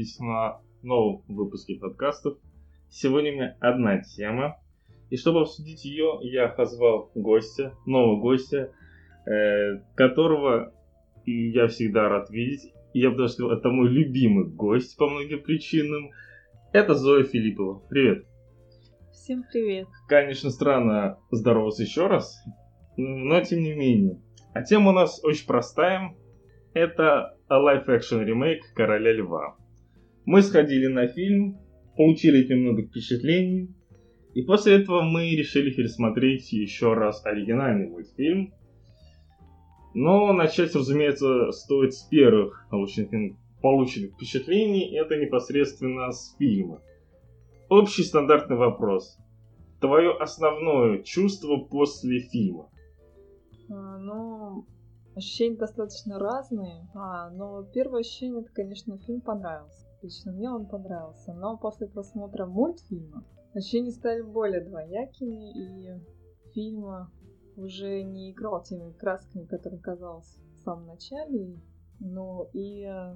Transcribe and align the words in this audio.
видеть 0.00 0.18
на 0.18 0.60
новом 0.82 1.22
выпуске 1.28 1.74
подкастов. 1.74 2.38
Сегодня 2.88 3.32
у 3.32 3.34
меня 3.34 3.56
одна 3.60 4.00
тема. 4.00 4.58
И 5.10 5.16
чтобы 5.16 5.42
обсудить 5.42 5.84
ее, 5.84 6.18
я 6.22 6.48
позвал 6.48 7.10
гостя, 7.14 7.74
нового 7.84 8.20
гостя, 8.20 8.72
э, 9.26 9.82
которого 9.94 10.72
я 11.26 11.66
всегда 11.68 12.08
рад 12.08 12.30
видеть. 12.30 12.72
И 12.94 13.00
я 13.00 13.10
бы 13.10 13.18
даже 13.18 13.34
сказал, 13.34 13.52
это 13.52 13.68
мой 13.68 13.88
любимый 13.90 14.46
гость 14.46 14.96
по 14.96 15.08
многим 15.08 15.42
причинам. 15.42 16.10
Это 16.72 16.94
Зоя 16.94 17.24
Филиппова. 17.24 17.82
Привет. 17.88 18.24
Всем 19.12 19.44
привет. 19.52 19.86
Конечно, 20.08 20.50
странно 20.50 21.18
здороваться 21.30 21.82
еще 21.82 22.06
раз, 22.06 22.42
но 22.96 23.40
тем 23.42 23.60
не 23.60 23.74
менее. 23.74 24.18
А 24.54 24.62
тема 24.62 24.90
у 24.90 24.94
нас 24.94 25.22
очень 25.22 25.46
простая. 25.46 26.14
Это 26.72 27.36
live-action 27.50 28.24
ремейк 28.24 28.62
«Короля 28.74 29.12
льва». 29.12 29.59
Мы 30.26 30.42
сходили 30.42 30.86
на 30.86 31.06
фильм, 31.06 31.58
получили 31.96 32.46
немного 32.46 32.82
впечатлений, 32.82 33.74
и 34.34 34.42
после 34.42 34.80
этого 34.80 35.02
мы 35.02 35.30
решили 35.30 35.70
пересмотреть 35.70 36.52
еще 36.52 36.94
раз 36.94 37.24
оригинальный 37.24 37.88
мультфильм. 37.88 38.54
Но 39.92 40.32
начать, 40.32 40.74
разумеется, 40.74 41.50
стоит 41.50 41.94
с 41.94 42.02
первых 42.04 42.68
полученных, 42.70 44.12
впечатлений, 44.14 44.94
это 44.96 45.16
непосредственно 45.16 46.12
с 46.12 46.36
фильма. 46.38 46.80
Общий 47.68 48.04
стандартный 48.04 48.56
вопрос. 48.56 49.18
Твое 49.80 50.12
основное 50.12 51.02
чувство 51.02 51.56
после 51.56 52.20
фильма? 52.20 52.70
А, 53.68 53.98
ну, 53.98 54.66
ощущения 55.16 55.56
достаточно 55.56 56.18
разные. 56.18 56.88
А, 56.94 57.30
но 57.30 57.64
первое 57.64 58.00
ощущение, 58.00 58.42
это, 58.42 58.52
конечно, 58.52 58.98
фильм 58.98 59.20
понравился. 59.20 59.89
Лично 60.02 60.32
мне 60.32 60.50
он 60.50 60.66
понравился. 60.66 61.32
Но 61.34 61.58
после 61.58 61.86
просмотра 61.86 62.46
мультфильма 62.46 63.24
ощущения 63.54 63.90
стали 63.90 64.22
более 64.22 64.64
двоякими, 64.64 65.52
и 65.52 66.00
фильм 66.52 66.86
уже 67.56 68.02
не 68.02 68.32
играл 68.32 68.62
теми 68.62 68.92
красками, 68.92 69.44
которые 69.44 69.80
казалось 69.80 70.38
в 70.56 70.62
самом 70.62 70.86
начале. 70.86 71.60
Ну 72.00 72.48
и 72.54 72.84
э, 72.84 73.14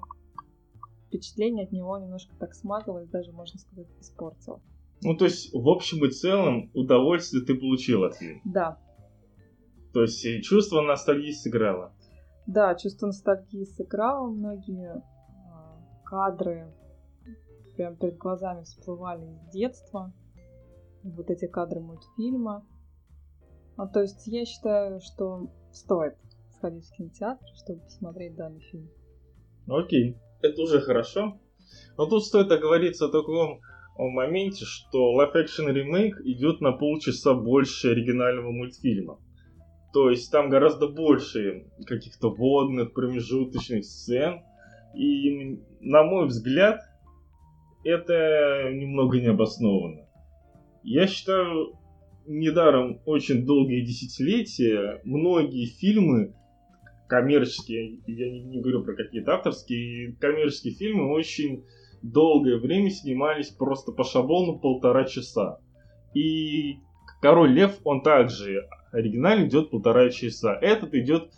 впечатление 1.06 1.64
от 1.64 1.72
него 1.72 1.96
немножко 1.98 2.34
так 2.38 2.54
смазалось, 2.54 3.08
даже, 3.08 3.32
можно 3.32 3.58
сказать, 3.58 3.88
испортило. 4.00 4.60
Ну, 5.02 5.16
то 5.16 5.24
есть, 5.24 5.52
в 5.54 5.68
общем 5.68 6.04
и 6.04 6.10
целом, 6.10 6.70
удовольствие 6.74 7.44
ты 7.44 7.54
получил 7.54 8.04
от 8.04 8.16
фильма? 8.16 8.40
Да. 8.44 8.78
То 9.92 10.02
есть, 10.02 10.42
чувство 10.42 10.80
ностальгии 10.80 11.32
сыграло? 11.32 11.94
Да, 12.46 12.74
чувство 12.74 13.06
ностальгии 13.06 13.64
сыграло. 13.64 14.28
Многие 14.28 15.02
кадры 16.14 16.72
прям 17.76 17.96
перед 17.96 18.18
глазами 18.18 18.62
всплывали 18.62 19.24
из 19.26 19.50
детства. 19.52 20.12
Вот 21.02 21.28
эти 21.28 21.48
кадры 21.48 21.80
мультфильма. 21.80 22.64
А, 23.76 23.88
то 23.88 24.00
есть 24.00 24.24
я 24.28 24.44
считаю, 24.44 25.00
что 25.00 25.50
стоит 25.72 26.14
сходить 26.50 26.86
в 26.86 26.92
кинотеатр, 26.96 27.44
чтобы 27.56 27.80
посмотреть 27.80 28.36
данный 28.36 28.60
фильм. 28.60 28.88
Окей, 29.66 30.16
это 30.40 30.62
уже 30.62 30.80
хорошо. 30.80 31.40
Но 31.98 32.06
тут 32.06 32.24
стоит 32.24 32.52
оговориться 32.52 33.06
о 33.06 33.10
таком 33.10 33.60
моменте, 33.96 34.64
что 34.64 35.20
Action 35.20 35.66
Remake 35.66 36.22
идет 36.22 36.60
на 36.60 36.72
полчаса 36.72 37.34
больше 37.34 37.90
оригинального 37.90 38.52
мультфильма. 38.52 39.18
То 39.92 40.10
есть 40.10 40.30
там 40.30 40.48
гораздо 40.48 40.86
больше 40.86 41.66
каких-то 41.84 42.30
водных, 42.30 42.92
промежуточных 42.92 43.84
сцен. 43.84 44.44
И, 44.94 45.60
на 45.80 46.02
мой 46.02 46.26
взгляд, 46.26 46.80
это 47.84 48.70
немного 48.72 49.20
необоснованно. 49.20 50.06
Я 50.82 51.06
считаю, 51.06 51.78
недаром 52.26 53.00
очень 53.04 53.44
долгие 53.44 53.84
десятилетия 53.84 55.00
многие 55.04 55.66
фильмы 55.66 56.34
коммерческие, 57.06 58.00
я 58.06 58.30
не, 58.30 58.42
не 58.44 58.60
говорю 58.60 58.82
про 58.82 58.94
какие-то 58.94 59.34
авторские, 59.34 60.16
коммерческие 60.16 60.74
фильмы 60.74 61.12
очень 61.12 61.64
долгое 62.02 62.58
время 62.58 62.90
снимались 62.90 63.48
просто 63.48 63.92
по 63.92 64.04
шаблону 64.04 64.58
полтора 64.58 65.04
часа. 65.04 65.58
И 66.14 66.78
Король 67.24 67.52
Лев, 67.52 67.80
он 67.84 68.02
также 68.02 68.68
оригинально 68.92 69.46
идет 69.46 69.70
полтора 69.70 70.10
часа. 70.10 70.58
Этот 70.60 70.92
идет 70.94 71.30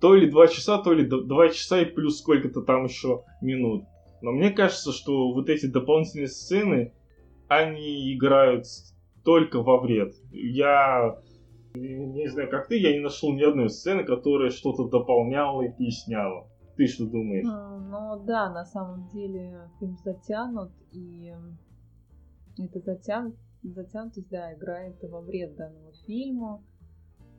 то 0.00 0.14
ли 0.14 0.30
два 0.30 0.48
часа, 0.48 0.78
то 0.78 0.92
ли 0.92 1.06
два 1.06 1.48
часа 1.48 1.80
и 1.80 1.84
плюс 1.84 2.18
сколько-то 2.18 2.62
там 2.62 2.84
еще 2.84 3.24
минут. 3.40 3.84
Но 4.22 4.32
мне 4.32 4.50
кажется, 4.50 4.92
что 4.92 5.32
вот 5.32 5.48
эти 5.48 5.66
дополнительные 5.66 6.28
сцены, 6.28 6.92
они 7.48 8.14
играют 8.14 8.66
только 9.24 9.62
во 9.62 9.80
вред. 9.80 10.14
Я 10.30 11.18
не 11.74 12.28
знаю, 12.28 12.50
как 12.50 12.68
ты, 12.68 12.78
я 12.78 12.92
не 12.92 13.00
нашел 13.00 13.32
ни 13.32 13.42
одной 13.42 13.68
сцены, 13.68 14.04
которая 14.04 14.50
что-то 14.50 14.88
дополняла 14.88 15.62
и 15.62 15.70
поясняла. 15.70 16.48
Ты 16.76 16.86
что 16.86 17.06
думаешь? 17.06 17.44
Ну 17.44 18.24
да, 18.26 18.50
на 18.50 18.64
самом 18.64 19.08
деле 19.08 19.70
фильм 19.78 19.96
затянут, 20.04 20.72
и 20.92 21.32
это 22.58 22.80
затянут, 22.80 23.34
затянутость, 23.62 24.28
да, 24.28 24.54
играет 24.54 24.96
во 25.02 25.20
вред 25.20 25.56
данному 25.56 25.92
фильму. 26.06 26.62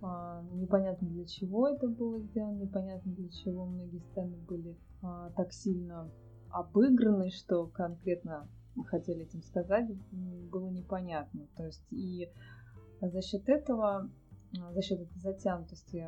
А, 0.02 0.44
непонятно 0.54 1.08
для 1.10 1.26
чего 1.26 1.68
это 1.68 1.88
было 1.88 2.20
сделано, 2.20 2.62
непонятно 2.62 3.12
для 3.14 3.30
чего 3.30 3.66
многие 3.66 4.00
сцены 4.00 4.38
были 4.48 4.78
а, 5.02 5.32
так 5.32 5.52
сильно 5.54 6.10
обыграны, 6.50 7.30
что 7.30 7.68
конкретно 7.68 8.48
хотели 8.86 9.24
этим 9.24 9.42
сказать, 9.42 9.90
было 10.52 10.70
непонятно. 10.70 11.48
То 11.56 11.66
есть 11.66 11.86
и 11.92 12.30
за 13.02 13.22
счет 13.22 13.50
этого, 13.50 14.10
за 14.72 14.82
счет 14.82 15.00
этой 15.02 15.18
затянутости, 15.20 16.06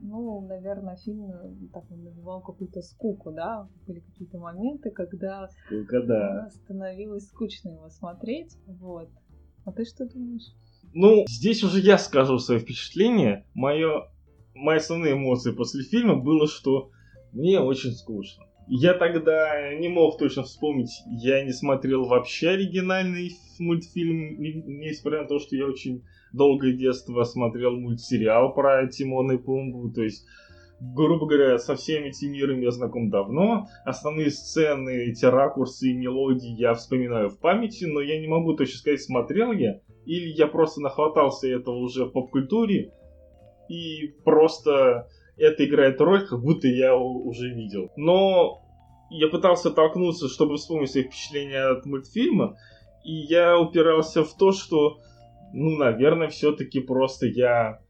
ну, 0.00 0.40
наверное, 0.46 0.96
фильм 0.96 1.68
так 1.72 1.88
навевал 1.90 2.40
какую-то 2.40 2.82
скуку, 2.82 3.32
да, 3.32 3.68
были 3.86 4.00
какие-то 4.00 4.38
моменты, 4.38 4.90
когда 4.90 5.48
Скука, 5.66 6.02
да. 6.06 6.50
становилось 6.50 7.26
скучно 7.26 7.70
его 7.70 7.88
смотреть, 7.90 8.56
вот. 8.66 9.08
А 9.64 9.72
ты 9.72 9.84
что 9.84 10.06
думаешь? 10.06 10.54
Ну, 10.94 11.24
здесь 11.28 11.62
уже 11.62 11.80
я 11.80 11.98
скажу 11.98 12.38
свои 12.38 12.58
впечатления. 12.58 13.46
Мое, 13.54 14.10
мои 14.54 14.78
основные 14.78 15.14
эмоции 15.14 15.52
после 15.52 15.84
фильма 15.84 16.16
было, 16.16 16.46
что 16.46 16.90
мне 17.32 17.60
очень 17.60 17.92
скучно. 17.92 18.44
Я 18.70 18.92
тогда 18.94 19.74
не 19.74 19.88
мог 19.88 20.18
точно 20.18 20.42
вспомнить, 20.42 20.90
я 21.06 21.42
не 21.42 21.52
смотрел 21.52 22.04
вообще 22.04 22.50
оригинальный 22.50 23.32
мультфильм, 23.58 24.36
несмотря 24.40 25.22
на 25.22 25.28
то, 25.28 25.38
что 25.38 25.56
я 25.56 25.66
очень 25.66 26.02
долгое 26.34 26.74
детство 26.74 27.24
смотрел 27.24 27.76
мультсериал 27.76 28.52
про 28.52 28.86
Тимона 28.86 29.32
и 29.32 29.38
Пумбу, 29.38 29.90
то 29.90 30.02
есть 30.02 30.26
грубо 30.80 31.26
говоря, 31.26 31.58
со 31.58 31.74
всеми 31.76 32.08
этими 32.08 32.36
мирами 32.36 32.64
я 32.64 32.70
знаком 32.70 33.10
давно. 33.10 33.68
Основные 33.84 34.30
сцены, 34.30 35.06
эти 35.06 35.24
ракурсы 35.24 35.88
и 35.88 35.94
мелодии 35.94 36.50
я 36.50 36.74
вспоминаю 36.74 37.30
в 37.30 37.38
памяти, 37.38 37.84
но 37.84 38.00
я 38.00 38.20
не 38.20 38.28
могу 38.28 38.54
точно 38.54 38.78
сказать, 38.78 39.02
смотрел 39.02 39.52
я, 39.52 39.80
или 40.08 40.30
я 40.30 40.46
просто 40.46 40.80
нахватался 40.80 41.48
этого 41.48 41.76
уже 41.76 42.06
в 42.06 42.12
поп-культуре, 42.12 42.92
и 43.68 44.08
просто 44.24 45.06
это 45.36 45.66
играет 45.66 46.00
роль, 46.00 46.26
как 46.26 46.40
будто 46.40 46.66
я 46.66 46.96
уже 46.96 47.50
видел. 47.50 47.90
Но 47.94 48.62
я 49.10 49.28
пытался 49.28 49.70
толкнуться, 49.70 50.28
чтобы 50.28 50.56
вспомнить 50.56 50.90
свои 50.90 51.04
впечатления 51.04 51.62
от 51.62 51.84
мультфильма, 51.84 52.56
и 53.04 53.12
я 53.12 53.58
упирался 53.58 54.24
в 54.24 54.34
то, 54.34 54.52
что, 54.52 54.98
ну, 55.52 55.76
наверное, 55.76 56.28
все-таки 56.28 56.80
просто 56.80 57.26
я 57.26 57.80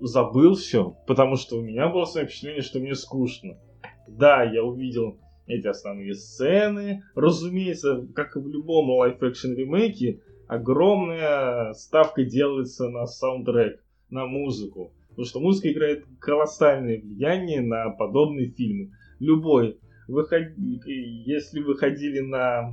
забыл 0.00 0.56
все, 0.56 0.94
потому 1.06 1.36
что 1.36 1.56
у 1.56 1.62
меня 1.62 1.88
было 1.88 2.04
свое 2.04 2.26
впечатление, 2.26 2.62
что 2.62 2.80
мне 2.80 2.94
скучно. 2.94 3.58
Да, 4.06 4.42
я 4.42 4.62
увидел 4.62 5.18
эти 5.46 5.66
основные 5.66 6.14
сцены. 6.14 7.02
Разумеется, 7.14 8.06
как 8.14 8.36
и 8.36 8.40
в 8.40 8.48
любом 8.48 8.90
live-action 8.90 9.54
ремейке, 9.54 10.20
огромная 10.48 11.72
ставка 11.74 12.24
делается 12.24 12.88
на 12.88 13.06
саундтрек, 13.06 13.84
на 14.10 14.26
музыку. 14.26 14.92
Потому 15.10 15.26
что 15.26 15.40
музыка 15.40 15.70
играет 15.70 16.04
колоссальное 16.20 17.00
влияние 17.00 17.60
на 17.60 17.90
подобные 17.90 18.50
фильмы. 18.50 18.92
Любой. 19.20 19.78
Выход... 20.08 20.54
Если 20.56 21.60
вы 21.60 21.76
ходили 21.76 22.20
на 22.20 22.72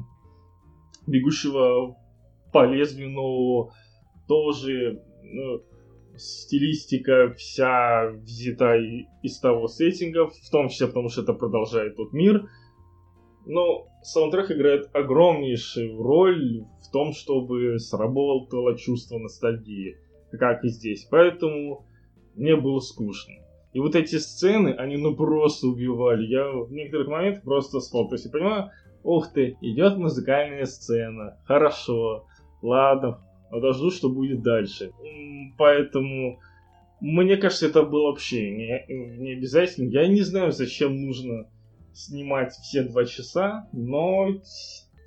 бегущего 1.06 1.98
по 2.54 2.66
лезвию 2.66 3.12
нового, 3.12 3.74
тоже 4.28 5.04
ну, 5.24 5.62
стилистика 6.18 7.34
вся 7.38 8.12
взята 8.12 8.78
из 9.22 9.40
того 9.40 9.68
сеттинга, 9.68 10.28
в 10.28 10.50
том 10.50 10.70
числе 10.70 10.88
потому, 10.88 11.10
что 11.10 11.24
это 11.24 11.34
продолжает 11.34 11.96
тот 11.96 12.14
мир. 12.14 12.48
Но 13.46 13.88
саундтрек 14.04 14.52
играет 14.52 14.90
огромнейшую 14.94 16.02
роль 16.02 16.66
в 16.82 16.92
том, 16.92 17.14
чтобы 17.14 17.80
сработало 17.80 18.78
чувство 18.78 19.18
ностальгии, 19.18 19.98
как 20.32 20.64
и 20.64 20.70
здесь. 20.70 21.08
Поэтому 21.10 21.86
мне 22.36 22.56
было 22.56 22.80
скучно. 22.80 23.36
И 23.74 23.80
вот 23.80 23.96
эти 23.96 24.16
сцены, 24.18 24.70
они 24.70 24.98
ну 24.98 25.16
просто 25.16 25.68
убивали. 25.68 26.26
Я 26.26 26.50
в 26.50 26.72
некоторых 26.72 27.08
моментах 27.08 27.44
просто 27.44 27.80
спал. 27.82 28.08
То 28.08 28.16
есть 28.16 28.26
я 28.26 28.32
понимаю, 28.32 28.72
Ух 29.06 29.32
ты, 29.32 29.56
идет 29.62 29.98
музыкальная 29.98 30.66
сцена. 30.66 31.38
Хорошо. 31.46 32.26
Ладно, 32.64 33.20
подожду, 33.52 33.92
что 33.92 34.10
будет 34.10 34.42
дальше. 34.42 34.92
Поэтому 35.60 36.40
мне 37.02 37.38
кажется, 37.38 37.68
это 37.68 37.84
было 37.84 38.08
вообще 38.08 38.50
не, 38.50 38.84
не 39.20 39.34
обязательно. 39.34 39.90
Я 39.90 40.08
не 40.08 40.22
знаю, 40.22 40.52
зачем 40.52 41.00
нужно 41.00 41.48
снимать 41.96 42.54
все 42.54 42.84
два 42.84 43.06
часа, 43.06 43.68
но 43.72 44.28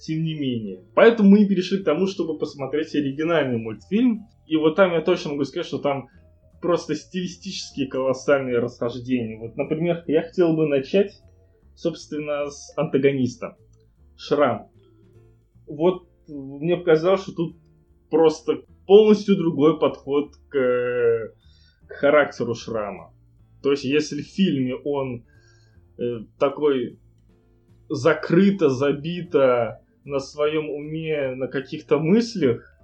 тем 0.00 0.22
не 0.22 0.34
менее. 0.34 0.82
Поэтому 0.94 1.30
мы 1.30 1.46
перешли 1.46 1.82
к 1.82 1.84
тому, 1.84 2.06
чтобы 2.06 2.38
посмотреть 2.38 2.94
оригинальный 2.94 3.58
мультфильм. 3.58 4.26
И 4.46 4.56
вот 4.56 4.76
там 4.76 4.92
я 4.92 5.02
точно 5.02 5.32
могу 5.32 5.44
сказать, 5.44 5.66
что 5.66 5.78
там 5.78 6.08
просто 6.60 6.94
стилистические 6.94 7.88
колоссальные 7.88 8.58
расхождения. 8.58 9.38
Вот, 9.38 9.56
например, 9.56 10.04
я 10.06 10.22
хотел 10.22 10.56
бы 10.56 10.66
начать, 10.66 11.20
собственно, 11.74 12.46
с 12.46 12.72
антагониста. 12.76 13.56
Шрам. 14.16 14.68
Вот 15.66 16.08
мне 16.26 16.76
показалось, 16.76 17.22
что 17.22 17.32
тут 17.32 17.56
просто 18.10 18.62
полностью 18.86 19.36
другой 19.36 19.78
подход 19.78 20.34
к, 20.48 21.32
к 21.86 21.92
характеру 21.92 22.54
Шрама. 22.54 23.14
То 23.62 23.72
есть, 23.72 23.84
если 23.84 24.22
в 24.22 24.26
фильме 24.26 24.74
он 24.74 25.24
такой 26.38 26.98
закрыто, 27.88 28.68
забито 28.68 29.82
на 30.04 30.18
своем 30.18 30.68
уме, 30.70 31.34
на 31.34 31.48
каких-то 31.48 31.98
мыслях, 31.98 32.78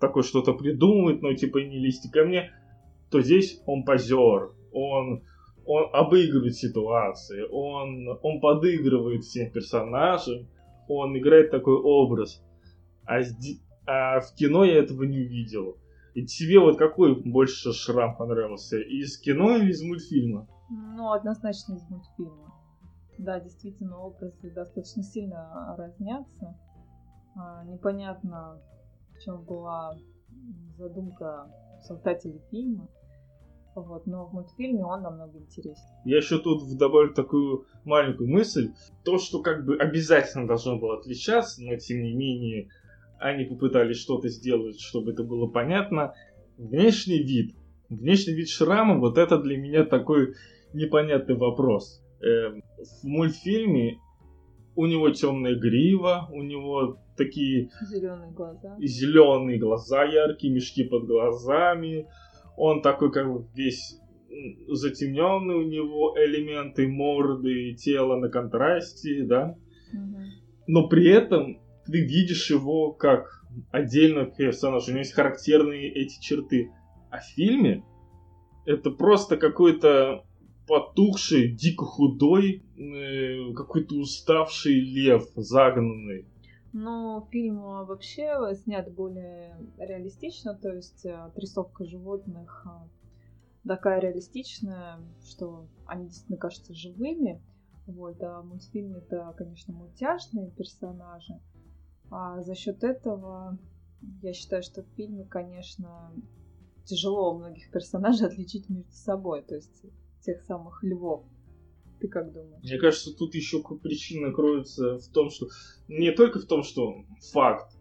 такой 0.00 0.22
что-то 0.22 0.52
придумывает, 0.54 1.22
но 1.22 1.32
типа 1.34 1.58
не 1.58 1.78
лезьте 1.78 2.10
ко 2.10 2.24
мне, 2.24 2.52
то 3.10 3.20
здесь 3.20 3.60
он 3.66 3.84
позер, 3.84 4.50
он, 4.72 5.24
он 5.64 5.84
обыгрывает 5.92 6.54
ситуации, 6.54 7.44
он, 7.50 8.08
он 8.22 8.40
подыгрывает 8.40 9.24
всем 9.24 9.50
персонажам, 9.50 10.48
он 10.88 11.16
играет 11.18 11.50
такой 11.50 11.74
образ. 11.74 12.42
А, 13.04 13.20
а 13.86 14.20
в 14.20 14.34
кино 14.34 14.64
я 14.64 14.76
этого 14.78 15.04
не 15.04 15.18
увидел. 15.18 15.78
И 16.14 16.24
тебе 16.24 16.58
вот 16.58 16.78
какой 16.78 17.14
больше 17.14 17.72
шрам 17.72 18.16
понравился? 18.16 18.78
Из 18.80 19.18
кино 19.18 19.56
или 19.56 19.70
из 19.70 19.82
мультфильма? 19.82 20.48
Ну, 20.70 21.12
однозначно 21.12 21.74
из 21.74 21.88
мультфильма. 21.88 22.52
Да, 23.18 23.40
действительно, 23.40 23.98
образы 23.98 24.52
достаточно 24.54 25.02
сильно 25.02 25.74
разнятся. 25.76 26.56
А, 27.36 27.64
непонятно, 27.64 28.60
в 29.14 29.24
чем 29.24 29.44
была 29.44 29.96
задумка 30.76 31.50
создателей 31.82 32.40
фильма. 32.50 32.88
Вот, 33.74 34.06
но 34.06 34.26
в 34.26 34.32
мультфильме 34.32 34.84
он 34.84 35.02
намного 35.02 35.38
интереснее. 35.38 36.00
Я 36.04 36.16
еще 36.16 36.38
тут 36.38 36.76
добавлю 36.76 37.14
такую 37.14 37.66
маленькую 37.84 38.28
мысль. 38.28 38.72
То, 39.04 39.18
что 39.18 39.40
как 39.40 39.64
бы 39.64 39.76
обязательно 39.76 40.46
должно 40.46 40.78
было 40.78 40.98
отличаться, 40.98 41.62
но 41.62 41.76
тем 41.76 42.02
не 42.02 42.14
менее 42.14 42.70
они 43.18 43.44
попытались 43.44 43.98
что-то 43.98 44.28
сделать, 44.28 44.80
чтобы 44.80 45.12
это 45.12 45.22
было 45.22 45.48
понятно. 45.48 46.14
Внешний 46.56 47.22
вид. 47.22 47.54
Внешний 47.88 48.34
вид 48.34 48.48
шрама, 48.48 48.98
вот 48.98 49.16
это 49.16 49.38
для 49.38 49.56
меня 49.56 49.84
такой 49.84 50.34
непонятный 50.72 51.36
вопрос. 51.36 52.02
Э, 52.20 52.50
в 52.50 53.04
мультфильме 53.04 53.98
у 54.74 54.86
него 54.86 55.10
темная 55.10 55.56
грива, 55.56 56.28
у 56.32 56.42
него 56.42 56.98
такие 57.16 57.70
зеленые 57.90 58.30
глаза, 58.32 58.76
зеленые 58.80 59.58
глаза 59.58 60.04
яркие, 60.04 60.52
мешки 60.52 60.84
под 60.84 61.06
глазами, 61.06 62.06
он 62.56 62.82
такой 62.82 63.10
как 63.12 63.32
бы 63.32 63.46
весь 63.54 63.98
затемненный, 64.68 65.54
у 65.54 65.62
него 65.62 66.14
элементы 66.16 66.86
морды 66.86 67.70
и 67.70 67.74
тела 67.74 68.16
на 68.16 68.28
контрасте, 68.28 69.24
да. 69.24 69.56
Угу. 69.92 70.16
Но 70.66 70.88
при 70.88 71.08
этом 71.08 71.60
ты 71.86 72.00
видишь 72.00 72.50
его 72.50 72.92
как 72.92 73.44
отдельно 73.70 74.26
персонаж, 74.26 74.86
у 74.86 74.90
него 74.90 75.00
есть 75.00 75.14
характерные 75.14 75.92
эти 75.92 76.20
черты. 76.20 76.70
А 77.10 77.18
в 77.18 77.24
фильме 77.34 77.84
это 78.66 78.90
просто 78.90 79.36
какой-то 79.36 80.24
потухший, 80.68 81.52
дико 81.52 81.84
худой, 81.84 82.62
э, 82.76 83.52
какой-то 83.54 83.96
уставший 83.96 84.78
лев, 84.80 85.26
загнанный. 85.34 86.26
Но 86.72 87.26
фильм 87.32 87.60
вообще 87.60 88.54
снят 88.62 88.92
более 88.92 89.56
реалистично, 89.78 90.54
то 90.54 90.72
есть 90.72 91.06
э, 91.06 91.14
отрисовка 91.14 91.84
животных 91.84 92.66
э, 92.66 93.66
такая 93.66 94.00
реалистичная, 94.00 95.00
что 95.24 95.66
они 95.86 96.06
действительно 96.06 96.38
кажутся 96.38 96.74
живыми. 96.74 97.40
Вот, 97.86 98.22
а 98.22 98.42
в 98.42 98.46
мультфильме 98.46 98.98
это, 98.98 99.34
конечно, 99.38 99.72
мультяшные 99.72 100.50
персонажи. 100.50 101.40
А 102.10 102.42
за 102.42 102.54
счет 102.54 102.84
этого 102.84 103.58
я 104.22 104.34
считаю, 104.34 104.62
что 104.62 104.82
в 104.82 104.88
фильме, 104.96 105.24
конечно, 105.24 106.12
тяжело 106.84 107.38
многих 107.38 107.70
персонажей 107.70 108.26
отличить 108.26 108.68
между 108.68 108.92
собой, 108.92 109.42
то 109.42 109.54
есть 109.54 109.84
тех 110.20 110.42
самых 110.42 110.82
львов. 110.82 111.24
Ты 112.00 112.08
как 112.08 112.32
думаешь? 112.32 112.62
Мне 112.62 112.78
кажется, 112.78 113.16
тут 113.16 113.34
еще 113.34 113.62
причина 113.62 114.32
кроется 114.32 114.98
в 114.98 115.08
том, 115.08 115.30
что 115.30 115.48
не 115.88 116.12
только 116.12 116.38
в 116.38 116.46
том, 116.46 116.62
что 116.62 117.04
факт, 117.32 117.76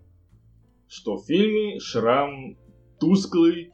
что 0.87 1.17
в 1.17 1.25
фильме 1.25 1.79
Шрам 1.79 2.57
тусклый, 2.99 3.71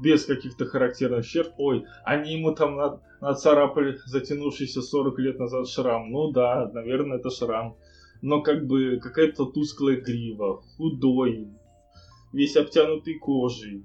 без 0.00 0.24
каких-то 0.24 0.66
характерных 0.66 1.26
черт. 1.26 1.52
Ой, 1.58 1.84
они 2.04 2.34
ему 2.34 2.54
там 2.54 2.76
на, 2.76 3.00
нацарапали 3.20 3.98
затянувшийся 4.06 4.82
40 4.82 5.18
лет 5.18 5.38
назад 5.38 5.68
шрам. 5.68 6.10
Ну 6.10 6.30
да, 6.30 6.70
наверное, 6.72 7.18
это 7.18 7.30
шрам. 7.30 7.76
Но 8.22 8.42
как 8.42 8.66
бы 8.66 8.98
какая-то 9.02 9.46
тусклая 9.46 10.00
грива, 10.00 10.62
худой, 10.76 11.48
весь 12.32 12.56
обтянутый 12.56 13.18
кожей. 13.18 13.84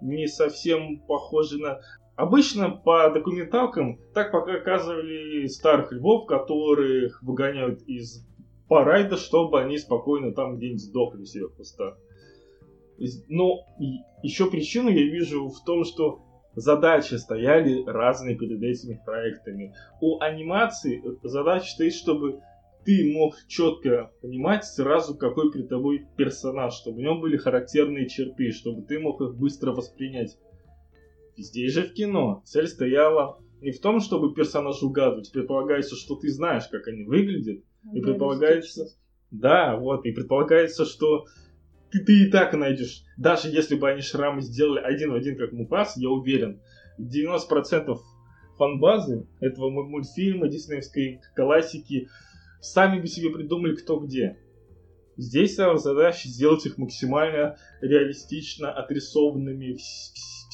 Не 0.00 0.28
совсем 0.28 1.00
похожий 1.00 1.60
на... 1.60 1.80
Обычно 2.18 2.70
по 2.70 3.08
документалкам 3.10 4.00
так 4.12 4.32
показывали 4.32 5.46
старых 5.46 5.92
львов, 5.92 6.26
которых 6.26 7.22
выгоняют 7.22 7.82
из 7.82 8.26
парайда, 8.68 9.16
чтобы 9.16 9.60
они 9.60 9.78
спокойно 9.78 10.34
там 10.34 10.56
где-нибудь 10.56 10.82
сдохли 10.82 11.22
себе 11.22 11.46
в 11.46 11.54
кустах. 11.54 11.96
Но 13.28 13.60
еще 14.24 14.50
причину 14.50 14.88
я 14.88 15.04
вижу 15.04 15.48
в 15.48 15.62
том, 15.64 15.84
что 15.84 16.18
задачи 16.56 17.14
стояли 17.14 17.84
разные 17.86 18.36
перед 18.36 18.60
этими 18.64 19.00
проектами. 19.06 19.76
У 20.00 20.18
анимации 20.20 21.00
задача 21.22 21.70
стоит, 21.70 21.94
чтобы 21.94 22.40
ты 22.84 23.12
мог 23.14 23.36
четко 23.46 24.10
понимать 24.22 24.64
сразу, 24.64 25.16
какой 25.16 25.52
перед 25.52 25.68
тобой 25.68 26.08
персонаж, 26.16 26.74
чтобы 26.74 26.96
в 26.96 27.00
нем 27.00 27.20
были 27.20 27.36
характерные 27.36 28.08
черты, 28.08 28.50
чтобы 28.50 28.82
ты 28.82 28.98
мог 28.98 29.20
их 29.20 29.36
быстро 29.36 29.70
воспринять. 29.70 30.36
Здесь 31.38 31.72
же 31.72 31.82
в 31.82 31.92
кино 31.92 32.42
цель 32.44 32.66
стояла 32.66 33.38
не 33.60 33.70
в 33.70 33.80
том, 33.80 34.00
чтобы 34.00 34.34
персонаж 34.34 34.82
угадывать. 34.82 35.30
Предполагается, 35.32 35.96
что 35.96 36.16
ты 36.16 36.28
знаешь, 36.30 36.68
как 36.68 36.86
они 36.88 37.04
выглядят. 37.04 37.62
И 37.92 38.00
предполагается... 38.00 38.86
Да, 39.30 39.76
вот. 39.76 40.04
И 40.04 40.12
предполагается, 40.12 40.84
что 40.84 41.26
ты, 41.90 42.04
ты 42.04 42.24
и 42.24 42.30
так 42.30 42.54
найдешь. 42.54 43.04
Даже 43.16 43.48
если 43.48 43.76
бы 43.76 43.88
они 43.88 44.00
шрамы 44.00 44.40
сделали 44.40 44.80
один 44.80 45.12
в 45.12 45.14
один, 45.14 45.36
как 45.36 45.52
Мупас, 45.52 45.96
я 45.96 46.08
уверен, 46.08 46.60
90% 46.98 47.96
фан-базы 48.56 49.26
этого 49.40 49.70
мультфильма, 49.70 50.48
диснеевской 50.48 51.20
классики, 51.36 52.08
сами 52.60 53.00
бы 53.00 53.06
себе 53.06 53.30
придумали 53.30 53.76
кто 53.76 53.98
где. 54.00 54.38
Здесь 55.16 55.56
задача 55.56 56.28
сделать 56.28 56.64
их 56.64 56.78
максимально 56.78 57.58
реалистично 57.80 58.70
отрисованными 58.72 59.76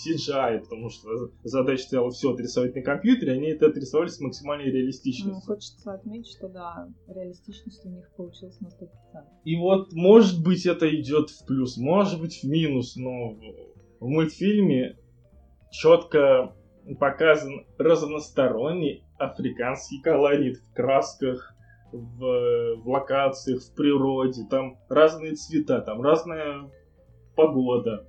CGI, 0.05 0.61
потому 0.61 0.91
что 0.91 1.31
задача 1.43 1.83
стояла 1.83 2.11
все 2.11 2.33
отрисовать 2.33 2.75
на 2.75 2.83
компьютере, 2.83 3.33
они 3.33 3.49
это 3.49 3.67
отрисовали 3.67 4.09
с 4.09 4.21
максимальной 4.21 4.71
реалистичностью. 4.71 5.35
Ну, 5.35 5.41
хочется 5.41 5.93
отметить, 5.93 6.37
что 6.37 6.49
да, 6.49 6.89
реалистичность 7.09 7.85
у 7.87 7.91
них 7.91 8.11
получилась 8.17 8.61
на 8.61 8.67
100%. 8.67 8.71
И 9.45 9.57
вот, 9.57 9.93
может 9.93 10.43
быть, 10.43 10.67
это 10.67 10.89
идет 10.95 11.31
в 11.31 11.47
плюс, 11.47 11.77
может 11.77 12.21
быть, 12.21 12.43
в 12.43 12.45
минус, 12.45 12.97
но 12.97 13.37
в 14.01 14.09
мультфильме 14.09 14.97
четко 15.71 16.55
показан 16.99 17.67
разносторонний 17.79 19.05
африканский 19.19 20.01
колорит 20.01 20.59
в 20.59 20.75
красках, 20.75 21.55
в, 21.93 22.77
в 22.77 22.89
локациях, 22.89 23.63
в 23.63 23.75
природе, 23.75 24.43
там 24.51 24.79
разные 24.89 25.35
цвета, 25.35 25.81
там 25.81 26.03
разная 26.03 26.71
погода. 27.37 28.07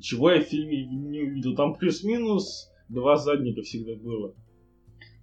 Чего 0.00 0.30
я 0.30 0.40
в 0.40 0.44
фильме 0.44 0.86
не 0.86 1.20
увидел. 1.22 1.54
Там 1.54 1.74
плюс-минус 1.74 2.70
два 2.88 3.16
задника 3.16 3.62
всегда 3.62 3.94
было. 3.96 4.34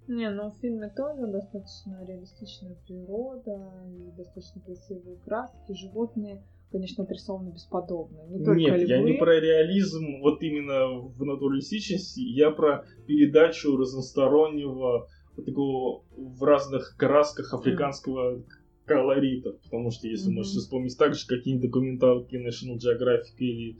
Не, 0.08 0.30
ну 0.30 0.52
в 0.52 0.58
фильме 0.62 0.90
тоже 0.96 1.26
достаточно 1.28 2.06
реалистичная 2.08 2.78
природа 2.86 3.72
и 3.88 4.12
достаточно 4.16 4.62
красивые 4.62 5.18
краски, 5.18 5.74
животные, 5.74 6.44
конечно, 6.72 7.06
отрисованы 7.06 7.52
бесподобно. 7.52 8.22
Не 8.30 8.44
только 8.44 8.60
Нет, 8.60 8.82
львы. 8.82 8.88
я 8.88 9.02
не 9.02 9.14
про 9.14 9.40
реализм, 9.40 10.20
вот 10.22 10.44
именно 10.44 11.00
в 11.00 11.24
натуралистичности, 11.24 12.20
я 12.20 12.52
про 12.52 12.86
передачу 13.08 13.76
разностороннего 13.76 15.08
такого 15.44 16.04
в 16.16 16.44
разных 16.44 16.96
красках 16.98 17.54
африканского 17.54 18.44
колорита. 18.86 19.54
Потому 19.64 19.90
что 19.90 20.08
если 20.08 20.32
mm-hmm. 20.32 20.36
можете 20.36 20.60
вспомнить 20.60 20.98
так 20.98 21.16
же 21.16 21.26
какие-нибудь 21.28 21.70
документалки 21.70 22.36
National 22.36 22.78
Geographic 22.78 23.38
или 23.40 23.78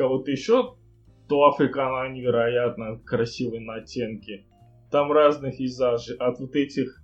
кого-то 0.00 0.30
еще, 0.30 0.76
то 1.28 1.44
Африка, 1.44 1.86
она 1.86 2.08
невероятно 2.08 2.98
красивая 3.04 3.60
на 3.60 3.74
оттенки. 3.74 4.46
Там 4.90 5.12
разные 5.12 5.54
пейзажи, 5.54 6.14
от 6.14 6.40
вот 6.40 6.56
этих 6.56 7.02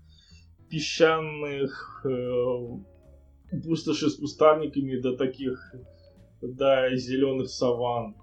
песчаных 0.71 2.07
э, 2.07 3.61
пустоши 3.63 4.09
с 4.09 4.17
кустарниками 4.17 4.99
до 4.99 5.15
таких, 5.15 5.75
до 6.41 6.97
зеленых 6.97 7.51
саван. 7.51 8.17